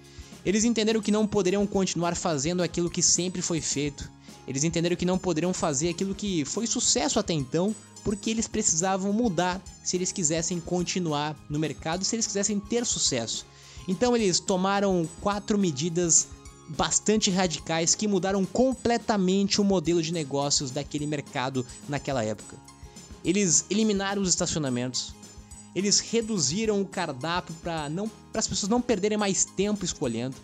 Eles 0.47 0.65
entenderam 0.65 1.03
que 1.03 1.11
não 1.11 1.27
poderiam 1.27 1.67
continuar 1.67 2.17
fazendo 2.17 2.63
aquilo 2.63 2.89
que 2.89 3.03
sempre 3.03 3.43
foi 3.43 3.61
feito 3.61 4.11
eles 4.49 4.65
entenderam 4.65 4.97
que 4.97 5.05
não 5.05 5.19
poderiam 5.19 5.53
fazer 5.53 5.91
aquilo 5.91 6.15
que 6.15 6.43
foi 6.47 6.67
sucesso 6.67 7.19
até 7.19 7.35
então, 7.35 7.77
porque 8.03 8.31
eles 8.31 8.49
precisavam 8.49 9.13
mudar 9.13 9.63
se 9.85 9.95
eles 9.95 10.11
quisessem 10.11 10.59
continuar 10.59 11.37
no 11.51 11.59
mercado, 11.59 12.03
se 12.03 12.17
eles 12.17 12.27
quisessem 12.27 12.59
ter 12.59 12.87
sucesso. 12.87 13.45
Então 13.89 14.15
eles 14.15 14.39
tomaram 14.39 15.09
quatro 15.23 15.59
medidas 15.59 16.29
bastante 16.69 17.31
radicais 17.31 17.95
que 17.95 18.07
mudaram 18.07 18.45
completamente 18.45 19.61
o 19.61 19.65
modelo 19.65 20.03
de 20.03 20.13
negócios 20.13 20.71
daquele 20.71 21.07
mercado 21.07 21.65
naquela 21.89 22.23
época. 22.23 22.57
Eles 23.25 23.65
eliminaram 23.71 24.21
os 24.21 24.29
estacionamentos, 24.29 25.15
eles 25.75 26.01
reduziram 26.01 26.81
o 26.83 26.87
cardápio 26.87 27.55
para 27.63 27.89
não 27.89 28.09
para 28.31 28.41
as 28.41 28.47
pessoas 28.47 28.69
não 28.69 28.81
perderem 28.81 29.17
mais 29.17 29.47
tempo 29.47 29.85
escolhendo. 29.85 30.37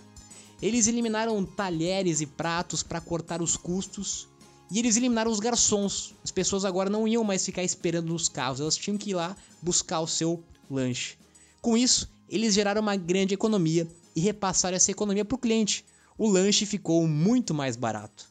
Eles 0.62 0.86
eliminaram 0.86 1.44
talheres 1.44 2.22
e 2.22 2.26
pratos 2.26 2.82
para 2.82 3.00
cortar 3.00 3.42
os 3.42 3.56
custos. 3.56 4.26
E 4.70 4.78
eles 4.78 4.96
eliminaram 4.96 5.30
os 5.30 5.40
garçons. 5.40 6.14
As 6.24 6.30
pessoas 6.30 6.64
agora 6.64 6.88
não 6.88 7.06
iam 7.06 7.22
mais 7.22 7.44
ficar 7.44 7.62
esperando 7.62 8.08
nos 8.08 8.28
carros, 8.30 8.60
elas 8.60 8.76
tinham 8.76 8.96
que 8.96 9.10
ir 9.10 9.14
lá 9.14 9.36
buscar 9.60 10.00
o 10.00 10.06
seu 10.06 10.42
lanche. 10.70 11.18
Com 11.60 11.76
isso, 11.76 12.08
eles 12.28 12.54
geraram 12.54 12.82
uma 12.82 12.96
grande 12.96 13.34
economia 13.34 13.88
e 14.14 14.20
repassaram 14.20 14.76
essa 14.76 14.90
economia 14.90 15.24
para 15.24 15.36
o 15.36 15.38
cliente. 15.38 15.84
O 16.16 16.28
lanche 16.28 16.64
ficou 16.64 17.06
muito 17.06 17.52
mais 17.52 17.76
barato. 17.76 18.28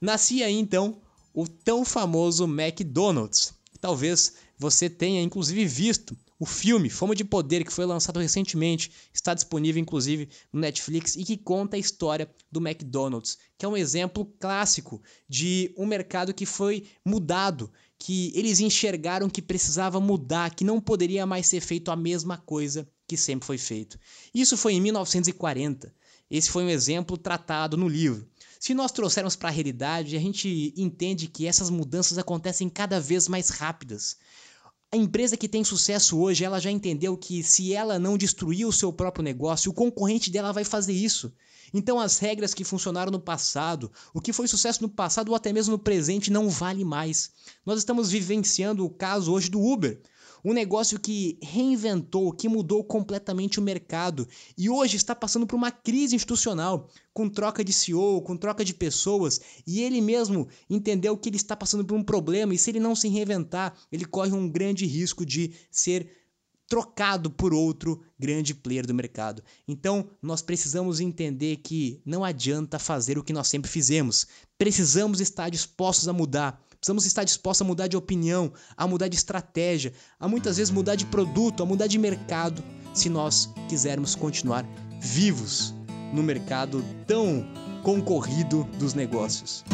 Nascia 0.00 0.46
aí 0.46 0.54
então 0.54 1.00
o 1.32 1.48
tão 1.48 1.84
famoso 1.84 2.44
McDonald's. 2.44 3.54
Talvez 3.80 4.34
você 4.58 4.88
tenha 4.88 5.22
inclusive 5.22 5.64
visto 5.66 6.16
o 6.38 6.46
filme 6.46 6.90
Fome 6.90 7.14
de 7.14 7.24
Poder, 7.24 7.64
que 7.64 7.72
foi 7.72 7.86
lançado 7.86 8.20
recentemente, 8.20 8.90
está 9.12 9.34
disponível 9.34 9.80
inclusive 9.80 10.28
no 10.52 10.60
Netflix 10.60 11.16
e 11.16 11.24
que 11.24 11.36
conta 11.36 11.76
a 11.76 11.78
história 11.78 12.28
do 12.50 12.60
McDonald's, 12.60 13.38
que 13.56 13.64
é 13.64 13.68
um 13.68 13.76
exemplo 13.76 14.26
clássico 14.38 15.00
de 15.28 15.72
um 15.76 15.86
mercado 15.86 16.34
que 16.34 16.44
foi 16.44 16.84
mudado, 17.04 17.70
que 17.98 18.32
eles 18.34 18.60
enxergaram 18.60 19.30
que 19.30 19.40
precisava 19.40 20.00
mudar, 20.00 20.54
que 20.54 20.64
não 20.64 20.80
poderia 20.80 21.24
mais 21.24 21.46
ser 21.46 21.60
feito 21.60 21.90
a 21.90 21.96
mesma 21.96 22.36
coisa 22.36 22.88
que 23.06 23.16
sempre 23.16 23.46
foi 23.46 23.58
feito. 23.58 23.98
Isso 24.34 24.56
foi 24.56 24.74
em 24.74 24.80
1940. 24.80 25.94
Esse 26.30 26.50
foi 26.50 26.64
um 26.64 26.68
exemplo 26.68 27.16
tratado 27.16 27.76
no 27.76 27.88
livro. 27.88 28.26
Se 28.58 28.72
nós 28.72 28.92
trouxermos 28.92 29.36
para 29.36 29.50
a 29.50 29.52
realidade, 29.52 30.16
a 30.16 30.20
gente 30.20 30.72
entende 30.76 31.28
que 31.28 31.46
essas 31.46 31.68
mudanças 31.68 32.16
acontecem 32.16 32.68
cada 32.68 32.98
vez 32.98 33.28
mais 33.28 33.50
rápidas. 33.50 34.16
A 34.90 34.96
empresa 34.96 35.36
que 35.36 35.48
tem 35.48 35.64
sucesso 35.64 36.18
hoje, 36.18 36.44
ela 36.44 36.60
já 36.60 36.70
entendeu 36.70 37.16
que 37.16 37.42
se 37.42 37.74
ela 37.74 37.98
não 37.98 38.16
destruir 38.16 38.64
o 38.64 38.72
seu 38.72 38.92
próprio 38.92 39.24
negócio, 39.24 39.70
o 39.70 39.74
concorrente 39.74 40.30
dela 40.30 40.52
vai 40.52 40.64
fazer 40.64 40.92
isso. 40.92 41.32
Então 41.74 41.98
as 41.98 42.18
regras 42.18 42.54
que 42.54 42.62
funcionaram 42.62 43.10
no 43.10 43.18
passado, 43.18 43.90
o 44.14 44.20
que 44.20 44.32
foi 44.32 44.46
sucesso 44.46 44.80
no 44.80 44.88
passado 44.88 45.30
ou 45.30 45.34
até 45.34 45.52
mesmo 45.52 45.72
no 45.72 45.78
presente 45.78 46.30
não 46.30 46.48
vale 46.48 46.84
mais. 46.84 47.32
Nós 47.66 47.80
estamos 47.80 48.12
vivenciando 48.12 48.86
o 48.86 48.90
caso 48.90 49.32
hoje 49.32 49.50
do 49.50 49.60
Uber. 49.60 50.00
Um 50.44 50.52
negócio 50.52 51.00
que 51.00 51.38
reinventou, 51.42 52.30
que 52.32 52.48
mudou 52.48 52.84
completamente 52.84 53.58
o 53.58 53.62
mercado 53.62 54.28
e 54.58 54.68
hoje 54.68 54.96
está 54.96 55.14
passando 55.14 55.46
por 55.46 55.56
uma 55.56 55.70
crise 55.70 56.14
institucional, 56.14 56.88
com 57.14 57.28
troca 57.28 57.64
de 57.64 57.72
CEO, 57.72 58.20
com 58.20 58.36
troca 58.36 58.64
de 58.64 58.74
pessoas, 58.74 59.40
e 59.66 59.80
ele 59.80 60.00
mesmo 60.00 60.46
entendeu 60.68 61.16
que 61.16 61.28
ele 61.30 61.36
está 61.36 61.56
passando 61.56 61.84
por 61.84 61.96
um 61.96 62.02
problema 62.02 62.52
e 62.52 62.58
se 62.58 62.70
ele 62.70 62.80
não 62.80 62.94
se 62.94 63.08
reinventar, 63.08 63.74
ele 63.90 64.04
corre 64.04 64.32
um 64.32 64.48
grande 64.48 64.84
risco 64.84 65.24
de 65.24 65.52
ser 65.70 66.10
trocado 66.68 67.30
por 67.30 67.52
outro 67.52 68.02
grande 68.18 68.54
player 68.54 68.86
do 68.86 68.94
mercado. 68.94 69.42
Então, 69.68 70.08
nós 70.20 70.42
precisamos 70.42 71.00
entender 71.00 71.56
que 71.58 72.00
não 72.04 72.24
adianta 72.24 72.78
fazer 72.78 73.18
o 73.18 73.22
que 73.22 73.32
nós 73.32 73.48
sempre 73.48 73.70
fizemos. 73.70 74.26
Precisamos 74.58 75.20
estar 75.20 75.50
dispostos 75.50 76.08
a 76.08 76.12
mudar. 76.12 76.62
Precisamos 76.84 77.06
estar 77.06 77.24
dispostos 77.24 77.62
a 77.62 77.66
mudar 77.66 77.86
de 77.86 77.96
opinião, 77.96 78.52
a 78.76 78.86
mudar 78.86 79.08
de 79.08 79.16
estratégia, 79.16 79.94
a 80.20 80.28
muitas 80.28 80.58
vezes 80.58 80.70
mudar 80.70 80.96
de 80.96 81.06
produto, 81.06 81.62
a 81.62 81.66
mudar 81.66 81.86
de 81.86 81.96
mercado, 81.96 82.62
se 82.92 83.08
nós 83.08 83.48
quisermos 83.70 84.14
continuar 84.14 84.66
vivos 85.00 85.74
no 86.12 86.22
mercado 86.22 86.84
tão 87.06 87.48
concorrido 87.82 88.64
dos 88.78 88.92
negócios. 88.92 89.64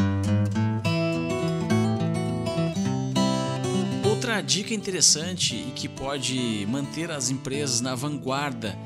Outra 4.08 4.40
dica 4.40 4.72
interessante 4.72 5.56
e 5.56 5.72
que 5.72 5.88
pode 5.88 6.64
manter 6.70 7.10
as 7.10 7.28
empresas 7.28 7.80
na 7.80 7.96
vanguarda 7.96 8.78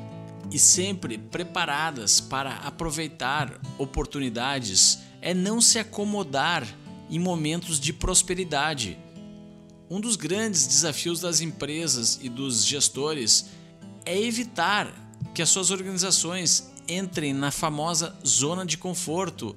e 0.49 0.57
sempre 0.57 1.19
preparadas 1.19 2.19
para 2.19 2.55
aproveitar 2.55 3.61
oportunidades 3.77 4.97
é 5.21 5.31
não 5.31 5.61
se 5.61 5.77
acomodar 5.77 6.65
em 7.09 7.19
momentos 7.19 7.79
de 7.79 7.93
prosperidade. 7.93 8.97
Um 9.89 9.99
dos 9.99 10.15
grandes 10.15 10.65
desafios 10.65 11.19
das 11.19 11.41
empresas 11.41 12.19
e 12.21 12.29
dos 12.29 12.65
gestores 12.65 13.45
é 14.05 14.19
evitar 14.19 14.93
que 15.33 15.41
as 15.41 15.49
suas 15.49 15.71
organizações 15.71 16.71
entrem 16.87 17.33
na 17.33 17.51
famosa 17.51 18.15
zona 18.25 18.65
de 18.65 18.77
conforto 18.77 19.55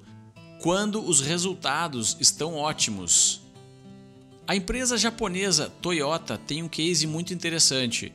quando 0.60 1.02
os 1.02 1.20
resultados 1.20 2.16
estão 2.20 2.54
ótimos. 2.54 3.42
A 4.46 4.56
empresa 4.56 4.96
japonesa 4.96 5.70
Toyota 5.80 6.38
tem 6.38 6.62
um 6.62 6.68
case 6.68 7.06
muito 7.06 7.34
interessante. 7.34 8.12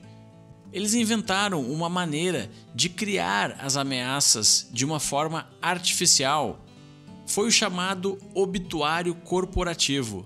Eles 0.72 0.96
inventaram 0.96 1.62
uma 1.62 1.88
maneira 1.88 2.50
de 2.74 2.90
criar 2.90 3.58
as 3.60 3.78
ameaças 3.78 4.68
de 4.72 4.84
uma 4.84 5.00
forma 5.00 5.48
artificial 5.62 6.60
foi 7.26 7.48
o 7.48 7.52
chamado 7.52 8.18
obituário 8.34 9.16
corporativo, 9.16 10.26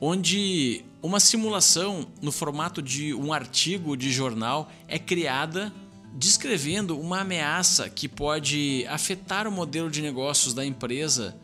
onde 0.00 0.84
uma 1.02 1.20
simulação 1.20 2.06
no 2.20 2.32
formato 2.32 2.82
de 2.82 3.14
um 3.14 3.32
artigo 3.32 3.96
de 3.96 4.10
jornal 4.10 4.70
é 4.88 4.98
criada 4.98 5.72
descrevendo 6.14 6.98
uma 6.98 7.20
ameaça 7.20 7.90
que 7.90 8.08
pode 8.08 8.86
afetar 8.88 9.46
o 9.46 9.52
modelo 9.52 9.90
de 9.90 10.00
negócios 10.00 10.54
da 10.54 10.64
empresa 10.64 11.36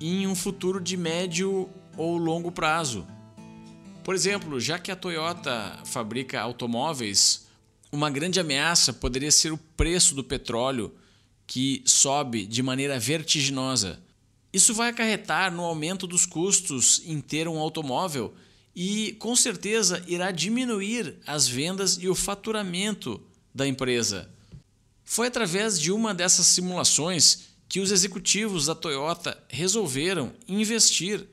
em 0.00 0.26
um 0.26 0.34
futuro 0.34 0.80
de 0.80 0.96
médio 0.96 1.68
ou 1.96 2.16
longo 2.18 2.52
prazo. 2.52 3.06
Por 4.04 4.14
exemplo, 4.14 4.60
já 4.60 4.78
que 4.78 4.90
a 4.90 4.96
Toyota 4.96 5.78
fabrica 5.84 6.40
automóveis, 6.40 7.46
uma 7.90 8.10
grande 8.10 8.38
ameaça 8.38 8.92
poderia 8.92 9.30
ser 9.32 9.52
o 9.52 9.58
preço 9.58 10.14
do 10.14 10.22
petróleo, 10.22 10.94
que 11.48 11.82
sobe 11.86 12.44
de 12.46 12.62
maneira 12.62 13.00
vertiginosa. 13.00 13.98
Isso 14.52 14.74
vai 14.74 14.90
acarretar 14.90 15.50
no 15.50 15.62
aumento 15.62 16.06
dos 16.06 16.26
custos 16.26 17.02
em 17.06 17.22
ter 17.22 17.48
um 17.48 17.58
automóvel 17.58 18.34
e, 18.76 19.16
com 19.18 19.34
certeza, 19.34 20.04
irá 20.06 20.30
diminuir 20.30 21.16
as 21.26 21.48
vendas 21.48 21.98
e 22.00 22.06
o 22.06 22.14
faturamento 22.14 23.20
da 23.52 23.66
empresa. 23.66 24.30
Foi 25.02 25.26
através 25.26 25.80
de 25.80 25.90
uma 25.90 26.14
dessas 26.14 26.46
simulações 26.48 27.48
que 27.66 27.80
os 27.80 27.90
executivos 27.90 28.66
da 28.66 28.74
Toyota 28.74 29.42
resolveram 29.48 30.34
investir 30.46 31.26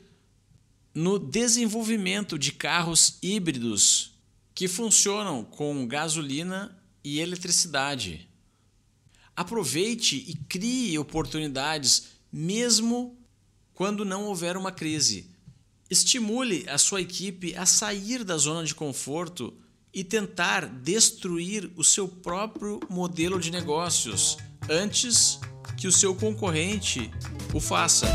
no 0.94 1.20
desenvolvimento 1.20 2.40
de 2.40 2.54
carros 2.54 3.18
híbridos 3.22 4.14
que 4.54 4.70
funcionam 4.70 5.44
com 5.44 5.86
gasolina 5.86 6.74
e 7.04 7.20
eletricidade. 7.20 8.30
Aproveite 9.36 10.16
e 10.16 10.36
crie 10.48 10.98
oportunidades 10.98 12.16
mesmo 12.32 13.18
quando 13.74 14.06
não 14.06 14.26
houver 14.26 14.56
uma 14.56 14.72
crise. 14.72 15.30
Estimule 15.90 16.66
a 16.70 16.78
sua 16.78 17.02
equipe 17.02 17.56
a 17.56 17.66
sair 17.66 18.24
da 18.24 18.38
zona 18.38 18.64
de 18.64 18.74
conforto 18.74 19.54
e 19.94 20.04
tentar 20.04 20.66
destruir 20.66 21.72
o 21.76 21.84
seu 21.84 22.08
próprio 22.08 22.80
modelo 22.90 23.40
de 23.40 23.52
negócios 23.52 24.38
antes 24.70 25.40
que 25.78 25.88
o 25.88 25.92
seu 25.92 26.16
concorrente 26.16 27.12
o 27.54 27.60
faça. 27.60 28.08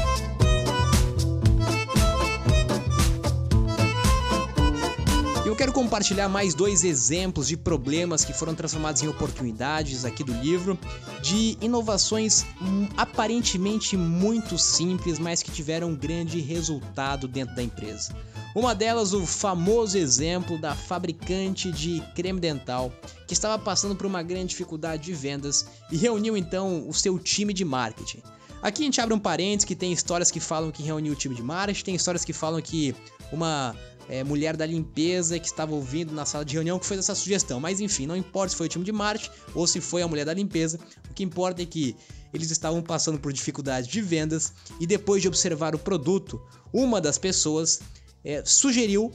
Quero 5.61 5.73
compartilhar 5.75 6.27
mais 6.27 6.55
dois 6.55 6.85
exemplos 6.85 7.47
de 7.47 7.55
problemas 7.55 8.25
que 8.25 8.33
foram 8.33 8.55
transformados 8.55 9.03
em 9.03 9.09
oportunidades 9.09 10.07
aqui 10.07 10.25
do 10.25 10.33
livro, 10.33 10.79
de 11.21 11.59
inovações 11.61 12.47
aparentemente 12.97 13.95
muito 13.95 14.57
simples, 14.57 15.19
mas 15.19 15.43
que 15.43 15.51
tiveram 15.51 15.89
um 15.89 15.95
grande 15.95 16.41
resultado 16.41 17.29
dentro 17.29 17.55
da 17.55 17.63
empresa. 17.63 18.17
Uma 18.55 18.75
delas, 18.75 19.13
o 19.13 19.27
famoso 19.27 19.99
exemplo 19.99 20.57
da 20.59 20.75
fabricante 20.75 21.71
de 21.71 22.03
creme 22.15 22.41
dental, 22.41 22.91
que 23.27 23.35
estava 23.35 23.63
passando 23.63 23.95
por 23.95 24.07
uma 24.07 24.23
grande 24.23 24.47
dificuldade 24.47 25.03
de 25.03 25.13
vendas 25.13 25.67
e 25.93 25.97
reuniu 25.99 26.39
então 26.39 26.89
o 26.89 26.95
seu 26.95 27.19
time 27.19 27.53
de 27.53 27.67
marketing. 27.67 28.23
Aqui 28.63 28.81
a 28.81 28.85
gente 28.87 29.01
abre 29.01 29.13
um 29.13 29.19
parênteses 29.19 29.67
que 29.67 29.77
tem 29.77 29.93
histórias 29.93 30.31
que 30.31 30.41
falam 30.41 30.71
que 30.71 30.83
reuniu 30.83 31.13
o 31.13 31.17
time 31.17 31.35
de 31.35 31.43
marketing, 31.43 31.85
tem 31.85 31.95
histórias 31.95 32.25
que 32.25 32.33
falam 32.33 32.63
que 32.63 32.97
uma 33.31 33.77
é, 34.11 34.25
mulher 34.25 34.57
da 34.57 34.67
limpeza 34.67 35.39
que 35.39 35.47
estava 35.47 35.73
ouvindo 35.73 36.13
na 36.13 36.27
sala 36.27 36.45
de 36.45 36.55
reunião 36.55 36.81
que 36.81 36.85
fez 36.85 36.99
essa 36.99 37.15
sugestão. 37.15 37.61
Mas 37.61 37.81
enfim, 37.81 38.07
não 38.07 38.17
importa 38.17 38.51
se 38.51 38.57
foi 38.57 38.67
o 38.67 38.69
time 38.69 38.85
de 38.85 38.91
marketing 38.91 39.31
ou 39.55 39.69
se 39.69 39.81
foi 39.81 40.03
a 40.03 40.09
mulher 40.09 40.27
da 40.27 40.35
limpeza, 40.35 40.81
o 41.09 41.15
que 41.15 41.23
importa 41.23 41.63
é 41.63 41.67
que 41.67 41.95
eles 42.35 42.51
estavam 42.51 42.83
passando 42.83 43.21
por 43.21 43.33
dificuldades 43.33 43.89
de 43.89 44.03
vendas 44.03 44.53
e 44.81 44.87
depois 44.87 45.23
de 45.23 45.29
observar 45.29 45.77
o 45.77 45.79
produto, 45.79 46.41
uma 46.73 47.01
das 47.01 47.19
pessoas 47.19 47.81
é, 48.25 48.43
sugeriu 48.45 49.13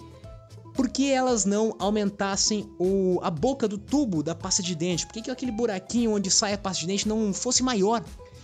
por 0.74 0.90
que 0.90 1.12
elas 1.12 1.46
não 1.46 1.76
aumentassem 1.78 2.70
o, 2.80 3.20
a 3.22 3.30
boca 3.30 3.68
do 3.68 3.78
tubo 3.78 4.24
da 4.24 4.34
pasta 4.34 4.64
de 4.64 4.76
dente? 4.76 5.06
Por 5.06 5.14
que, 5.14 5.22
que 5.24 5.32
aquele 5.32 5.52
buraquinho 5.52 6.12
onde 6.14 6.32
sai 6.32 6.54
a 6.54 6.58
pasta 6.58 6.82
de 6.82 6.88
dente 6.88 7.08
não 7.08 7.34
fosse 7.34 7.64
maior? 7.64 8.04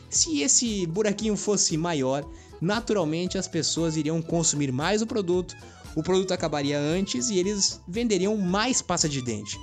Se 0.09 0.41
esse 0.41 0.85
buraquinho 0.85 1.37
fosse 1.37 1.77
maior, 1.77 2.25
naturalmente 2.61 3.37
as 3.37 3.47
pessoas 3.47 3.95
iriam 3.95 4.21
consumir 4.21 4.71
mais 4.71 5.01
o 5.01 5.07
produto, 5.07 5.55
o 5.95 6.03
produto 6.03 6.31
acabaria 6.33 6.79
antes 6.79 7.29
e 7.29 7.37
eles 7.37 7.81
venderiam 7.87 8.37
mais 8.37 8.81
pasta 8.81 9.09
de 9.09 9.21
dente. 9.21 9.59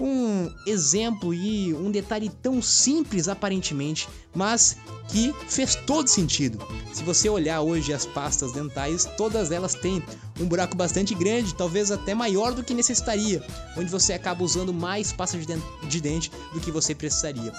Um 0.00 0.48
exemplo 0.64 1.34
e 1.34 1.74
um 1.74 1.90
detalhe 1.90 2.28
tão 2.28 2.62
simples 2.62 3.26
aparentemente, 3.26 4.08
mas 4.32 4.76
que 5.08 5.34
fez 5.48 5.74
todo 5.74 6.06
sentido. 6.06 6.64
Se 6.92 7.02
você 7.02 7.28
olhar 7.28 7.62
hoje 7.62 7.92
as 7.92 8.06
pastas 8.06 8.52
dentais, 8.52 9.06
todas 9.16 9.50
elas 9.50 9.74
têm 9.74 10.00
um 10.38 10.46
buraco 10.46 10.76
bastante 10.76 11.14
grande, 11.14 11.54
talvez 11.54 11.90
até 11.90 12.14
maior 12.14 12.54
do 12.54 12.62
que 12.62 12.74
necessitaria, 12.74 13.44
onde 13.76 13.90
você 13.90 14.12
acaba 14.12 14.44
usando 14.44 14.72
mais 14.72 15.12
pasta 15.12 15.36
de 15.36 16.00
dente 16.00 16.30
do 16.52 16.60
que 16.60 16.70
você 16.70 16.94
precisaria. 16.94 17.52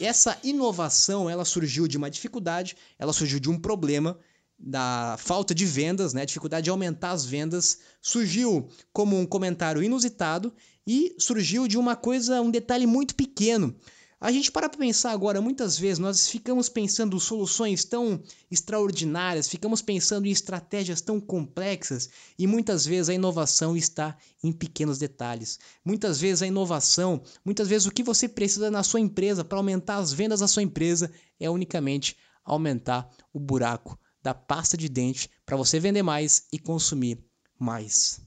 Essa 0.00 0.36
inovação, 0.44 1.30
ela 1.30 1.44
surgiu 1.44 1.88
de 1.88 1.96
uma 1.96 2.10
dificuldade, 2.10 2.76
ela 2.98 3.12
surgiu 3.12 3.40
de 3.40 3.48
um 3.48 3.58
problema 3.58 4.18
da 4.62 5.16
falta 5.18 5.52
de 5.52 5.66
vendas, 5.66 6.14
né, 6.14 6.24
dificuldade 6.24 6.64
de 6.64 6.70
aumentar 6.70 7.10
as 7.10 7.24
vendas, 7.24 7.80
surgiu 8.00 8.68
como 8.92 9.18
um 9.18 9.26
comentário 9.26 9.82
inusitado 9.82 10.54
e 10.86 11.16
surgiu 11.18 11.66
de 11.66 11.76
uma 11.76 11.96
coisa, 11.96 12.40
um 12.40 12.50
detalhe 12.50 12.86
muito 12.86 13.14
pequeno. 13.16 13.74
A 14.20 14.30
gente 14.30 14.52
para 14.52 14.68
pensar 14.68 15.10
agora, 15.10 15.40
muitas 15.40 15.76
vezes 15.76 15.98
nós 15.98 16.28
ficamos 16.28 16.68
pensando 16.68 17.18
soluções 17.18 17.84
tão 17.84 18.22
extraordinárias, 18.48 19.48
ficamos 19.48 19.82
pensando 19.82 20.26
em 20.26 20.30
estratégias 20.30 21.00
tão 21.00 21.18
complexas 21.20 22.08
e 22.38 22.46
muitas 22.46 22.86
vezes 22.86 23.08
a 23.08 23.14
inovação 23.14 23.76
está 23.76 24.16
em 24.40 24.52
pequenos 24.52 24.96
detalhes. 24.96 25.58
Muitas 25.84 26.20
vezes 26.20 26.40
a 26.40 26.46
inovação, 26.46 27.20
muitas 27.44 27.66
vezes 27.66 27.88
o 27.88 27.90
que 27.90 28.04
você 28.04 28.28
precisa 28.28 28.70
na 28.70 28.84
sua 28.84 29.00
empresa 29.00 29.44
para 29.44 29.58
aumentar 29.58 29.96
as 29.96 30.12
vendas 30.12 30.38
da 30.38 30.46
sua 30.46 30.62
empresa 30.62 31.10
é 31.40 31.50
unicamente 31.50 32.16
aumentar 32.44 33.10
o 33.32 33.40
buraco 33.40 33.98
da 34.22 34.32
pasta 34.32 34.76
de 34.76 34.88
dente 34.88 35.28
para 35.44 35.56
você 35.56 35.80
vender 35.80 36.02
mais 36.02 36.46
e 36.52 36.58
consumir 36.58 37.18
mais. 37.58 38.20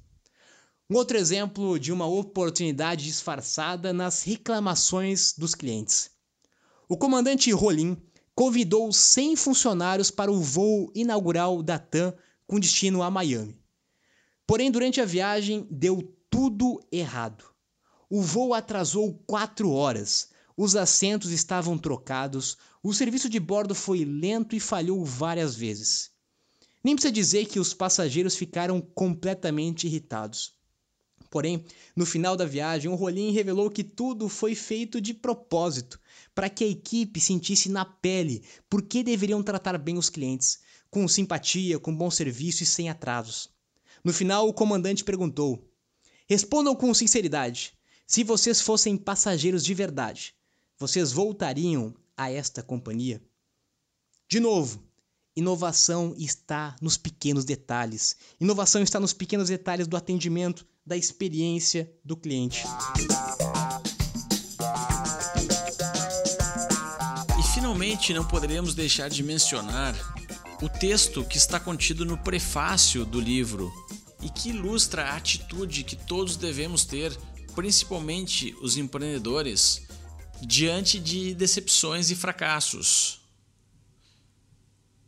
Um 0.89 0.95
outro 0.95 1.17
exemplo 1.17 1.79
de 1.79 1.91
uma 1.91 2.05
oportunidade 2.05 3.05
disfarçada 3.05 3.91
nas 3.91 4.21
reclamações 4.21 5.33
dos 5.33 5.55
clientes. 5.55 6.11
O 6.87 6.95
comandante 6.95 7.51
Rolim 7.51 7.97
convidou 8.35 8.91
100 8.91 9.35
funcionários 9.35 10.11
para 10.11 10.31
o 10.31 10.39
voo 10.41 10.91
inaugural 10.93 11.63
da 11.63 11.79
TAM 11.79 12.13
com 12.45 12.59
destino 12.59 13.01
a 13.01 13.09
Miami. 13.09 13.59
Porém, 14.45 14.69
durante 14.69 15.01
a 15.01 15.05
viagem, 15.05 15.67
deu 15.71 16.15
tudo 16.29 16.79
errado. 16.91 17.45
O 18.07 18.21
voo 18.21 18.53
atrasou 18.53 19.15
quatro 19.25 19.71
horas, 19.71 20.29
os 20.55 20.75
assentos 20.75 21.31
estavam 21.31 21.77
trocados, 21.77 22.57
o 22.87 22.93
serviço 22.93 23.27
de 23.27 23.39
bordo 23.39 23.73
foi 23.73 24.05
lento 24.05 24.55
e 24.55 24.59
falhou 24.59 25.03
várias 25.03 25.55
vezes. 25.55 26.11
Nem 26.83 26.93
precisa 26.93 27.11
dizer 27.11 27.47
que 27.47 27.59
os 27.59 27.73
passageiros 27.73 28.35
ficaram 28.35 28.79
completamente 28.79 29.87
irritados. 29.87 30.53
Porém, 31.31 31.65
no 31.95 32.05
final 32.05 32.37
da 32.37 32.45
viagem, 32.45 32.91
o 32.91 32.93
Rolim 32.93 33.31
revelou 33.31 33.71
que 33.71 33.83
tudo 33.83 34.29
foi 34.29 34.53
feito 34.53 35.01
de 35.01 35.15
propósito, 35.15 35.99
para 36.35 36.47
que 36.47 36.63
a 36.63 36.67
equipe 36.67 37.19
sentisse 37.19 37.69
na 37.69 37.83
pele 37.83 38.43
por 38.69 38.83
que 38.83 39.01
deveriam 39.01 39.41
tratar 39.41 39.79
bem 39.79 39.97
os 39.97 40.11
clientes, 40.11 40.59
com 40.91 41.07
simpatia, 41.07 41.79
com 41.79 41.95
bom 41.95 42.11
serviço 42.11 42.61
e 42.61 42.67
sem 42.67 42.87
atrasos. 42.87 43.49
No 44.03 44.13
final, 44.13 44.47
o 44.47 44.53
comandante 44.53 45.03
perguntou: 45.03 45.67
Respondam 46.29 46.75
com 46.75 46.93
sinceridade. 46.93 47.73
Se 48.05 48.23
vocês 48.23 48.61
fossem 48.61 48.95
passageiros 48.95 49.65
de 49.65 49.73
verdade, 49.73 50.35
vocês 50.77 51.11
voltariam 51.11 51.95
a 52.17 52.31
esta 52.31 52.61
companhia? 52.63 53.21
De 54.27 54.39
novo, 54.39 54.83
inovação 55.35 56.15
está 56.17 56.75
nos 56.81 56.97
pequenos 56.97 57.45
detalhes. 57.45 58.15
Inovação 58.39 58.81
está 58.81 58.99
nos 58.99 59.13
pequenos 59.13 59.49
detalhes 59.49 59.87
do 59.87 59.97
atendimento, 59.97 60.65
da 60.85 60.95
experiência 60.95 61.91
do 62.03 62.15
cliente. 62.15 62.63
E 67.39 67.43
finalmente 67.53 68.13
não 68.13 68.27
poderíamos 68.27 68.73
deixar 68.73 69.09
de 69.09 69.23
mencionar 69.23 69.95
o 70.61 70.69
texto 70.69 71.23
que 71.25 71.37
está 71.37 71.59
contido 71.59 72.05
no 72.05 72.17
prefácio 72.17 73.05
do 73.05 73.19
livro 73.19 73.71
e 74.21 74.29
que 74.29 74.49
ilustra 74.49 75.03
a 75.03 75.17
atitude 75.17 75.83
que 75.83 75.95
todos 75.95 76.37
devemos 76.37 76.85
ter, 76.85 77.15
principalmente 77.53 78.55
os 78.61 78.77
empreendedores, 78.77 79.83
diante 80.41 80.99
de 80.99 81.33
decepções 81.33 82.11
e 82.11 82.15
fracassos. 82.15 83.21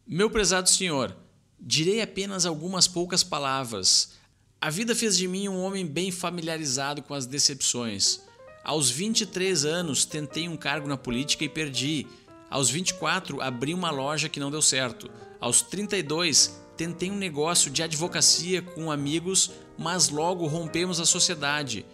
Meu 0.05 0.29
prezado 0.29 0.69
senhor, 0.69 1.15
direi 1.59 2.01
apenas 2.01 2.45
algumas 2.45 2.87
poucas 2.87 3.23
palavras. 3.23 4.13
A 4.59 4.69
vida 4.69 4.95
fez 4.95 5.17
de 5.17 5.27
mim 5.27 5.47
um 5.47 5.61
homem 5.61 5.85
bem 5.85 6.11
familiarizado 6.11 7.01
com 7.01 7.13
as 7.13 7.25
decepções. 7.25 8.21
Aos 8.63 8.89
23 8.89 9.65
anos, 9.65 10.05
tentei 10.05 10.47
um 10.47 10.57
cargo 10.57 10.87
na 10.87 10.97
política 10.97 11.43
e 11.43 11.49
perdi. 11.49 12.07
Aos 12.49 12.69
24, 12.69 13.41
abri 13.41 13.73
uma 13.73 13.91
loja 13.91 14.29
que 14.29 14.39
não 14.39 14.51
deu 14.51 14.61
certo. 14.61 15.09
Aos 15.39 15.61
32, 15.61 16.59
tentei 16.75 17.11
um 17.11 17.17
negócio 17.17 17.69
de 17.69 17.83
advocacia 17.83 18.61
com 18.61 18.91
amigos, 18.91 19.51
mas 19.77 20.09
logo 20.09 20.47
rompemos 20.47 20.99
a 20.99 21.05
sociedade. 21.05 21.85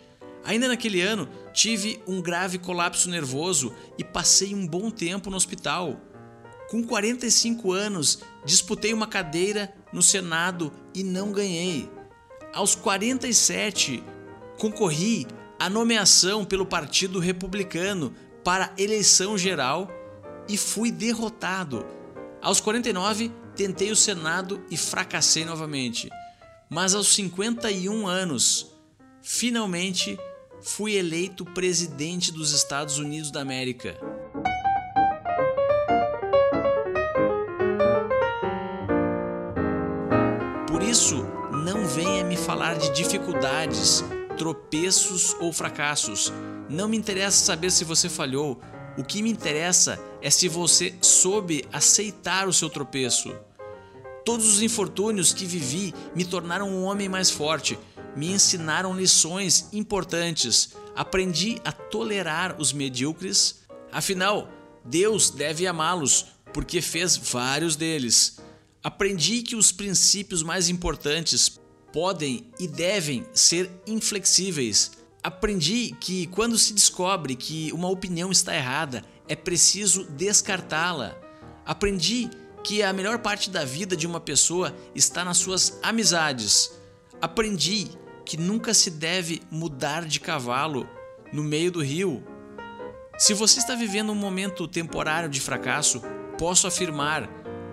Ainda 0.43 0.67
naquele 0.67 1.01
ano, 1.01 1.27
tive 1.53 2.01
um 2.05 2.21
grave 2.21 2.57
colapso 2.57 3.09
nervoso 3.09 3.73
e 3.97 4.03
passei 4.03 4.53
um 4.53 4.67
bom 4.67 4.91
tempo 4.91 5.29
no 5.29 5.37
hospital. 5.37 5.99
Com 6.69 6.83
45 6.83 7.71
anos, 7.71 8.19
disputei 8.43 8.93
uma 8.93 9.07
cadeira 9.07 9.73
no 9.91 10.01
Senado 10.01 10.71
e 10.93 11.03
não 11.03 11.31
ganhei. 11.31 11.89
Aos 12.53 12.75
47, 12.75 14.03
concorri 14.57 15.25
à 15.57 15.69
nomeação 15.69 16.43
pelo 16.43 16.65
Partido 16.65 17.19
Republicano 17.19 18.13
para 18.43 18.73
eleição 18.77 19.37
geral 19.37 19.89
e 20.49 20.57
fui 20.57 20.91
derrotado. 20.91 21.85
Aos 22.41 22.59
49, 22.59 23.31
tentei 23.55 23.91
o 23.91 23.95
Senado 23.95 24.61
e 24.69 24.75
fracassei 24.75 25.45
novamente. 25.45 26.09
Mas 26.69 26.93
aos 26.93 27.13
51 27.13 28.05
anos, 28.07 28.73
finalmente 29.21 30.19
fui 30.63 30.95
eleito 30.95 31.43
presidente 31.43 32.31
dos 32.31 32.53
Estados 32.53 32.97
Unidos 32.97 33.29
da 33.29 33.41
América. 33.41 33.97
Por 40.67 40.81
isso, 40.81 41.23
não 41.65 41.85
venha 41.85 42.23
me 42.23 42.37
falar 42.37 42.77
de 42.77 42.91
dificuldades, 42.91 44.03
tropeços 44.37 45.35
ou 45.39 45.51
fracassos. 45.51 46.31
Não 46.69 46.87
me 46.87 46.97
interessa 46.97 47.45
saber 47.45 47.69
se 47.69 47.83
você 47.83 48.07
falhou. 48.07 48.59
O 48.97 49.03
que 49.03 49.21
me 49.21 49.29
interessa 49.29 49.99
é 50.21 50.29
se 50.29 50.47
você 50.47 50.95
soube 51.01 51.65
aceitar 51.73 52.47
o 52.47 52.53
seu 52.53 52.69
tropeço. 52.69 53.35
Todos 54.25 54.47
os 54.47 54.61
infortúnios 54.61 55.33
que 55.33 55.45
vivi 55.45 55.93
me 56.15 56.23
tornaram 56.23 56.69
um 56.69 56.83
homem 56.83 57.09
mais 57.09 57.29
forte, 57.29 57.77
me 58.15 58.31
ensinaram 58.31 58.95
lições 58.95 59.67
importantes, 59.73 60.69
aprendi 60.95 61.59
a 61.65 61.71
tolerar 61.71 62.55
os 62.59 62.71
medíocres. 62.71 63.63
Afinal, 63.91 64.49
Deus 64.85 65.29
deve 65.29 65.67
amá-los, 65.67 66.27
porque 66.53 66.81
fez 66.81 67.17
vários 67.17 67.75
deles. 67.75 68.39
Aprendi 68.83 69.41
que 69.41 69.55
os 69.55 69.71
princípios 69.71 70.41
mais 70.41 70.69
importantes 70.69 71.59
podem 71.91 72.49
e 72.59 72.67
devem 72.67 73.25
ser 73.33 73.69
inflexíveis. 73.85 74.91
Aprendi 75.21 75.95
que 75.99 76.27
quando 76.27 76.57
se 76.57 76.73
descobre 76.73 77.35
que 77.35 77.71
uma 77.71 77.89
opinião 77.89 78.31
está 78.31 78.55
errada, 78.55 79.03
é 79.27 79.35
preciso 79.35 80.03
descartá-la. 80.05 81.17
Aprendi 81.65 82.29
que 82.29 82.42
a 82.83 82.93
melhor 82.93 83.19
parte 83.19 83.49
da 83.49 83.65
vida 83.65 83.95
de 83.95 84.07
uma 84.07 84.19
pessoa 84.19 84.73
está 84.95 85.25
nas 85.25 85.37
suas 85.37 85.79
amizades. 85.83 86.71
Aprendi 87.21 87.89
que 88.25 88.37
nunca 88.37 88.73
se 88.73 88.89
deve 88.89 89.41
mudar 89.51 90.05
de 90.05 90.19
cavalo 90.19 90.87
no 91.31 91.43
meio 91.43 91.71
do 91.71 91.83
rio. 91.83 92.23
Se 93.17 93.33
você 93.33 93.59
está 93.59 93.75
vivendo 93.75 94.11
um 94.11 94.15
momento 94.15 94.67
temporário 94.67 95.29
de 95.29 95.41
fracasso, 95.41 96.01
posso 96.37 96.65
afirmar, 96.67 97.29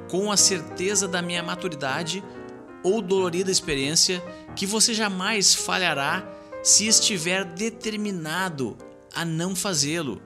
com 0.09 0.31
a 0.31 0.37
certeza 0.37 1.07
da 1.07 1.23
minha 1.23 1.43
maturidade 1.43 2.23
ou 2.83 3.01
dolorida 3.01 3.51
experiência, 3.51 4.23
que 4.57 4.67
você 4.67 4.93
jamais 4.93 5.55
falhará 5.55 6.29
se 6.63 6.87
estiver 6.87 7.45
determinado 7.45 8.77
a 9.15 9.25
não 9.25 9.55
fazê-lo. 9.55 10.21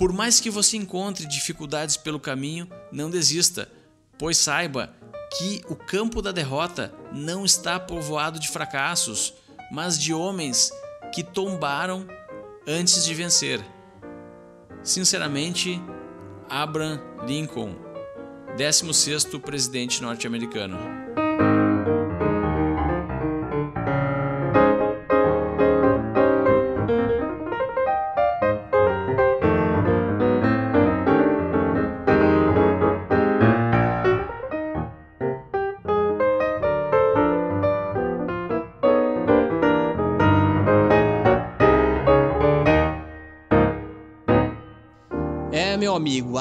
Por 0.00 0.14
mais 0.14 0.40
que 0.40 0.48
você 0.48 0.78
encontre 0.78 1.26
dificuldades 1.26 1.94
pelo 1.94 2.18
caminho, 2.18 2.66
não 2.90 3.10
desista, 3.10 3.70
pois 4.16 4.38
saiba 4.38 4.94
que 5.36 5.60
o 5.68 5.76
campo 5.76 6.22
da 6.22 6.32
derrota 6.32 6.90
não 7.12 7.44
está 7.44 7.78
povoado 7.78 8.38
de 8.38 8.48
fracassos, 8.48 9.34
mas 9.70 9.98
de 9.98 10.14
homens 10.14 10.72
que 11.14 11.22
tombaram 11.22 12.08
antes 12.66 13.04
de 13.04 13.12
vencer. 13.12 13.62
Sinceramente, 14.82 15.78
Abraham 16.48 16.98
Lincoln, 17.26 17.76
16º 18.56 19.38
presidente 19.38 20.00
norte-americano. 20.00 20.78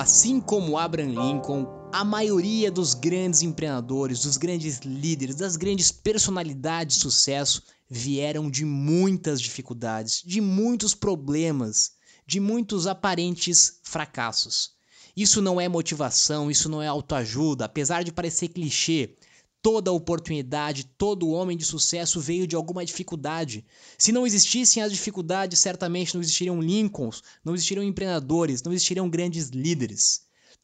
Assim 0.10 0.42
como 0.42 0.76
Abraham 0.76 1.10
Lincoln, 1.10 1.68
a 1.94 2.04
maioria 2.04 2.72
dos 2.72 2.96
grandes 2.96 3.44
empreendedores, 3.44 4.24
dos 4.24 4.38
grandes 4.38 4.80
líderes, 4.80 5.36
das 5.36 5.56
grandes 5.56 5.92
personalidades 5.92 6.96
de 6.96 7.02
sucesso 7.04 7.62
vieram 7.88 8.50
de 8.50 8.66
muitas 8.66 9.40
dificuldades, 9.40 10.24
de 10.26 10.42
muitos 10.42 10.96
problemas, 10.96 11.92
de 12.26 12.40
muitos 12.40 12.88
aparentes 12.88 13.80
fracassos. 13.84 14.72
Isso 15.16 15.44
não 15.44 15.62
é 15.62 15.70
motivação, 15.70 16.50
isso 16.50 16.68
não 16.70 16.82
é 16.82 16.88
autoajuda, 16.88 17.66
apesar 17.66 18.04
de 18.04 18.12
parecer 18.12 18.48
clichê. 18.48 19.16
Toda 19.62 19.92
oportunidade, 19.92 20.86
todo 20.98 21.30
homem 21.30 21.58
de 21.58 21.66
sucesso 21.66 22.20
veio 22.22 22.48
de 22.48 22.56
alguma 22.56 22.86
dificuldade. 22.86 23.66
Se 23.98 24.12
não 24.12 24.26
existissem 24.26 24.82
as 24.82 24.92
dificuldades, 24.92 25.60
certamente 25.60 26.14
não 26.16 26.22
existiriam 26.22 26.62
Lincolns, 26.62 27.22
não 27.44 27.54
existiriam 27.54 27.84
empreendedores, 27.84 28.64
não 28.64 28.72
existiriam 28.72 29.10
grandes 29.10 29.50
líderes. 29.50 30.22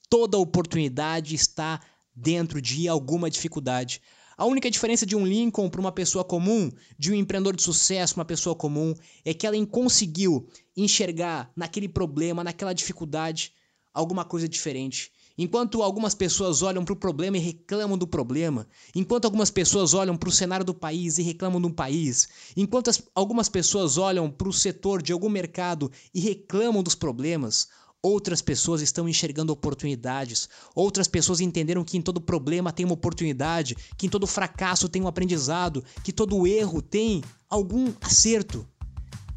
Toda 0.10 0.38
oportunidade 0.38 1.36
está 1.36 1.82
dentro 2.16 2.62
de 2.62 2.88
alguma 2.88 3.30
dificuldade. 3.30 4.02
A 4.38 4.46
única 4.46 4.70
diferença 4.70 5.06
de 5.06 5.16
um 5.16 5.26
Lincoln 5.26 5.70
para 5.70 5.80
uma 5.80 5.92
pessoa 5.92 6.24
comum, 6.24 6.70
de 7.00 7.12
um 7.12 7.16
empreendedor 7.16 7.56
de 7.56 7.64
sucesso, 7.64 8.16
uma 8.16 8.26
pessoa 8.26 8.56
comum, 8.56 8.94
é 9.24 9.34
que 9.34 9.48
ela 9.48 9.66
conseguiu 9.66 10.48
enxergar 10.76 11.52
naquele 11.56 11.88
problema, 11.88 12.44
naquela 12.44 12.74
dificuldade, 12.74 13.54
alguma 13.94 14.26
coisa 14.26 14.48
diferente. 14.48 15.12
Enquanto 15.38 15.84
algumas 15.84 16.16
pessoas 16.16 16.62
olham 16.62 16.86
para 16.86 16.94
o 16.94 16.96
problema 16.96 17.38
e 17.38 17.42
reclamam 17.42 17.98
do 17.98 18.08
problema, 18.08 18.66
enquanto 18.96 19.26
algumas 19.26 19.52
pessoas 19.52 19.94
olham 19.94 20.16
para 20.16 20.30
o 20.30 20.32
cenário 20.32 20.66
do 20.66 20.74
país 20.74 21.18
e 21.18 21.24
reclamam 21.24 21.60
do 21.60 21.70
país, 21.70 22.30
enquanto 22.56 22.90
as, 22.90 23.02
algumas 23.14 23.50
pessoas 23.50 23.98
olham 23.98 24.32
para 24.32 24.48
o 24.48 24.54
setor 24.54 25.02
de 25.02 25.12
algum 25.12 25.28
mercado 25.28 25.92
e 26.14 26.22
reclamam 26.22 26.82
dos 26.82 26.96
problemas, 26.96 27.68
outras 28.02 28.42
pessoas 28.42 28.82
estão 28.82 29.10
enxergando 29.10 29.52
oportunidades, 29.52 30.48
outras 30.74 31.08
pessoas 31.08 31.42
entenderam 31.42 31.84
que 31.84 31.98
em 31.98 32.02
todo 32.02 32.22
problema 32.22 32.72
tem 32.72 32.86
uma 32.86 32.94
oportunidade, 32.94 33.76
que 33.98 34.06
em 34.06 34.10
todo 34.10 34.28
fracasso 34.28 34.88
tem 34.88 35.02
um 35.02 35.08
aprendizado, 35.08 35.84
que 36.04 36.14
todo 36.14 36.48
erro 36.48 36.82
tem 36.82 37.22
algum 37.50 37.92
acerto. 38.00 38.66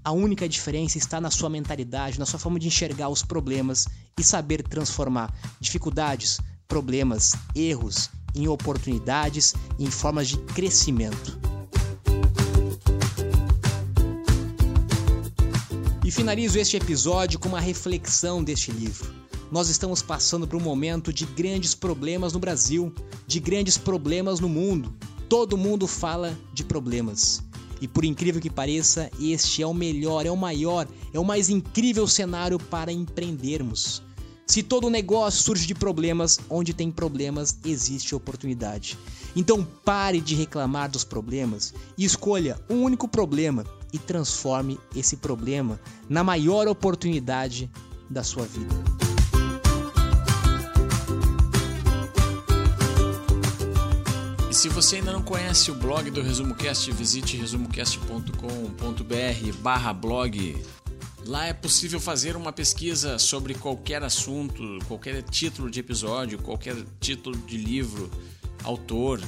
A 0.09 0.11
única 0.11 0.49
diferença 0.49 0.97
está 0.97 1.21
na 1.21 1.31
sua 1.31 1.51
mentalidade, 1.51 2.19
na 2.19 2.25
sua 2.25 2.39
forma 2.39 2.59
de 2.59 2.67
enxergar 2.67 3.11
os 3.11 3.23
problemas 3.23 3.87
e 4.19 4.25
saber 4.25 4.63
transformar 4.63 5.31
dificuldades, 5.61 6.41
problemas, 6.67 7.35
erros 7.55 8.09
em 8.35 8.49
oportunidades 8.49 9.55
em 9.79 9.91
formas 9.91 10.29
de 10.29 10.39
crescimento. 10.39 11.39
E 16.03 16.11
finalizo 16.11 16.59
este 16.59 16.79
episódio 16.79 17.39
com 17.39 17.51
uma 17.51 17.61
reflexão 17.61 18.43
deste 18.43 18.73
livro. 18.73 19.15
Nós 19.53 19.69
estamos 19.69 20.01
passando 20.01 20.49
por 20.49 20.57
um 20.57 20.65
momento 20.65 21.13
de 21.13 21.27
grandes 21.27 21.75
problemas 21.75 22.33
no 22.33 22.39
Brasil, 22.39 22.91
de 23.27 23.41
grandes 23.41 23.77
problemas 23.77 24.41
no 24.41 24.49
mundo. 24.49 24.91
Todo 25.29 25.59
mundo 25.59 25.87
fala 25.87 26.35
de 26.55 26.65
problemas. 26.65 27.47
E 27.81 27.89
por 27.89 28.05
incrível 28.05 28.41
que 28.41 28.51
pareça, 28.51 29.11
este 29.21 29.63
é 29.63 29.67
o 29.67 29.75
melhor, 29.75 30.27
é 30.27 30.31
o 30.31 30.37
maior, 30.37 30.87
é 31.13 31.19
o 31.19 31.25
mais 31.25 31.49
incrível 31.49 32.07
cenário 32.07 32.59
para 32.59 32.93
empreendermos. 32.93 34.03
Se 34.47 34.63
todo 34.63 34.89
negócio 34.89 35.43
surge 35.43 35.67
de 35.67 35.75
problemas, 35.75 36.41
onde 36.49 36.73
tem 36.73 36.91
problemas 36.91 37.59
existe 37.65 38.15
oportunidade. 38.15 38.99
Então 39.37 39.63
pare 39.63 40.21
de 40.21 40.35
reclamar 40.35 40.91
dos 40.91 41.05
problemas 41.05 41.75
e 41.99 42.05
escolha 42.05 42.59
um 42.69 42.83
único 42.83 43.07
problema 43.07 43.65
e 43.93 43.99
transforme 43.99 44.79
esse 44.97 45.19
problema 45.19 45.79
na 46.09 46.25
maior 46.25 46.67
oportunidade 46.67 47.71
da 48.09 48.23
sua 48.23 48.45
vida. 48.45 49.08
Se 54.59 54.69
você 54.69 54.97
ainda 54.97 55.13
não 55.13 55.23
conhece 55.23 55.71
o 55.71 55.75
blog 55.77 56.11
do 56.11 56.21
ResumoCast, 56.21 56.91
visite 56.91 57.37
resumocast.com.br 57.37 59.95
blog. 59.95 60.65
Lá 61.25 61.47
é 61.47 61.53
possível 61.53 62.01
fazer 62.01 62.35
uma 62.35 62.53
pesquisa 62.53 63.21
sobre 63.21 63.55
qualquer 63.55 64.03
assunto, 64.03 64.81
qualquer 64.89 65.23
título 65.23 65.71
de 65.71 65.79
episódio, 65.79 66.41
qualquer 66.41 66.75
título 66.99 67.37
de 67.37 67.57
livro, 67.57 68.11
autor. 68.65 69.21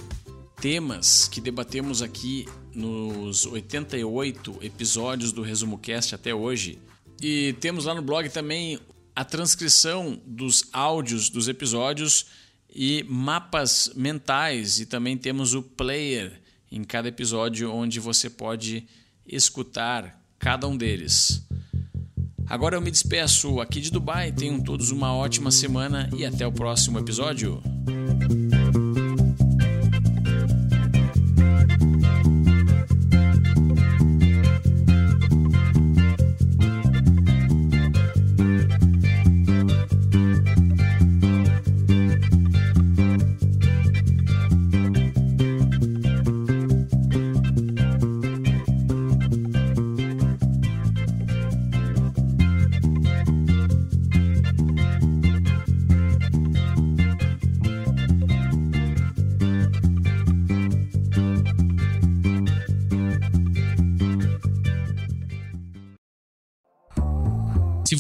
temas 0.60 1.28
que 1.28 1.40
debatemos 1.40 2.02
aqui 2.02 2.48
nos 2.74 3.46
88 3.46 4.58
episódios 4.62 5.30
do 5.30 5.42
Resumo 5.42 5.78
Cast 5.78 6.12
até 6.12 6.34
hoje. 6.34 6.80
E 7.22 7.52
temos 7.60 7.84
lá 7.84 7.94
no 7.94 8.02
blog 8.02 8.28
também 8.30 8.80
a 9.14 9.24
transcrição 9.24 10.20
dos 10.26 10.64
áudios 10.72 11.30
dos 11.30 11.46
episódios 11.46 12.26
e 12.74 13.04
mapas 13.08 13.92
mentais 13.94 14.80
e 14.80 14.86
também 14.86 15.16
temos 15.16 15.54
o 15.54 15.62
player 15.62 16.40
em 16.70 16.84
cada 16.84 17.08
episódio 17.08 17.72
onde 17.72 17.98
você 17.98 18.30
pode 18.30 18.86
escutar 19.26 20.20
cada 20.38 20.66
um 20.66 20.76
deles. 20.76 21.42
Agora 22.46 22.76
eu 22.76 22.80
me 22.80 22.90
despeço 22.90 23.60
aqui 23.60 23.80
de 23.80 23.90
Dubai, 23.90 24.32
tenham 24.32 24.60
todos 24.60 24.90
uma 24.90 25.14
ótima 25.14 25.50
semana 25.50 26.10
e 26.16 26.24
até 26.24 26.46
o 26.46 26.52
próximo 26.52 26.98
episódio. 26.98 27.62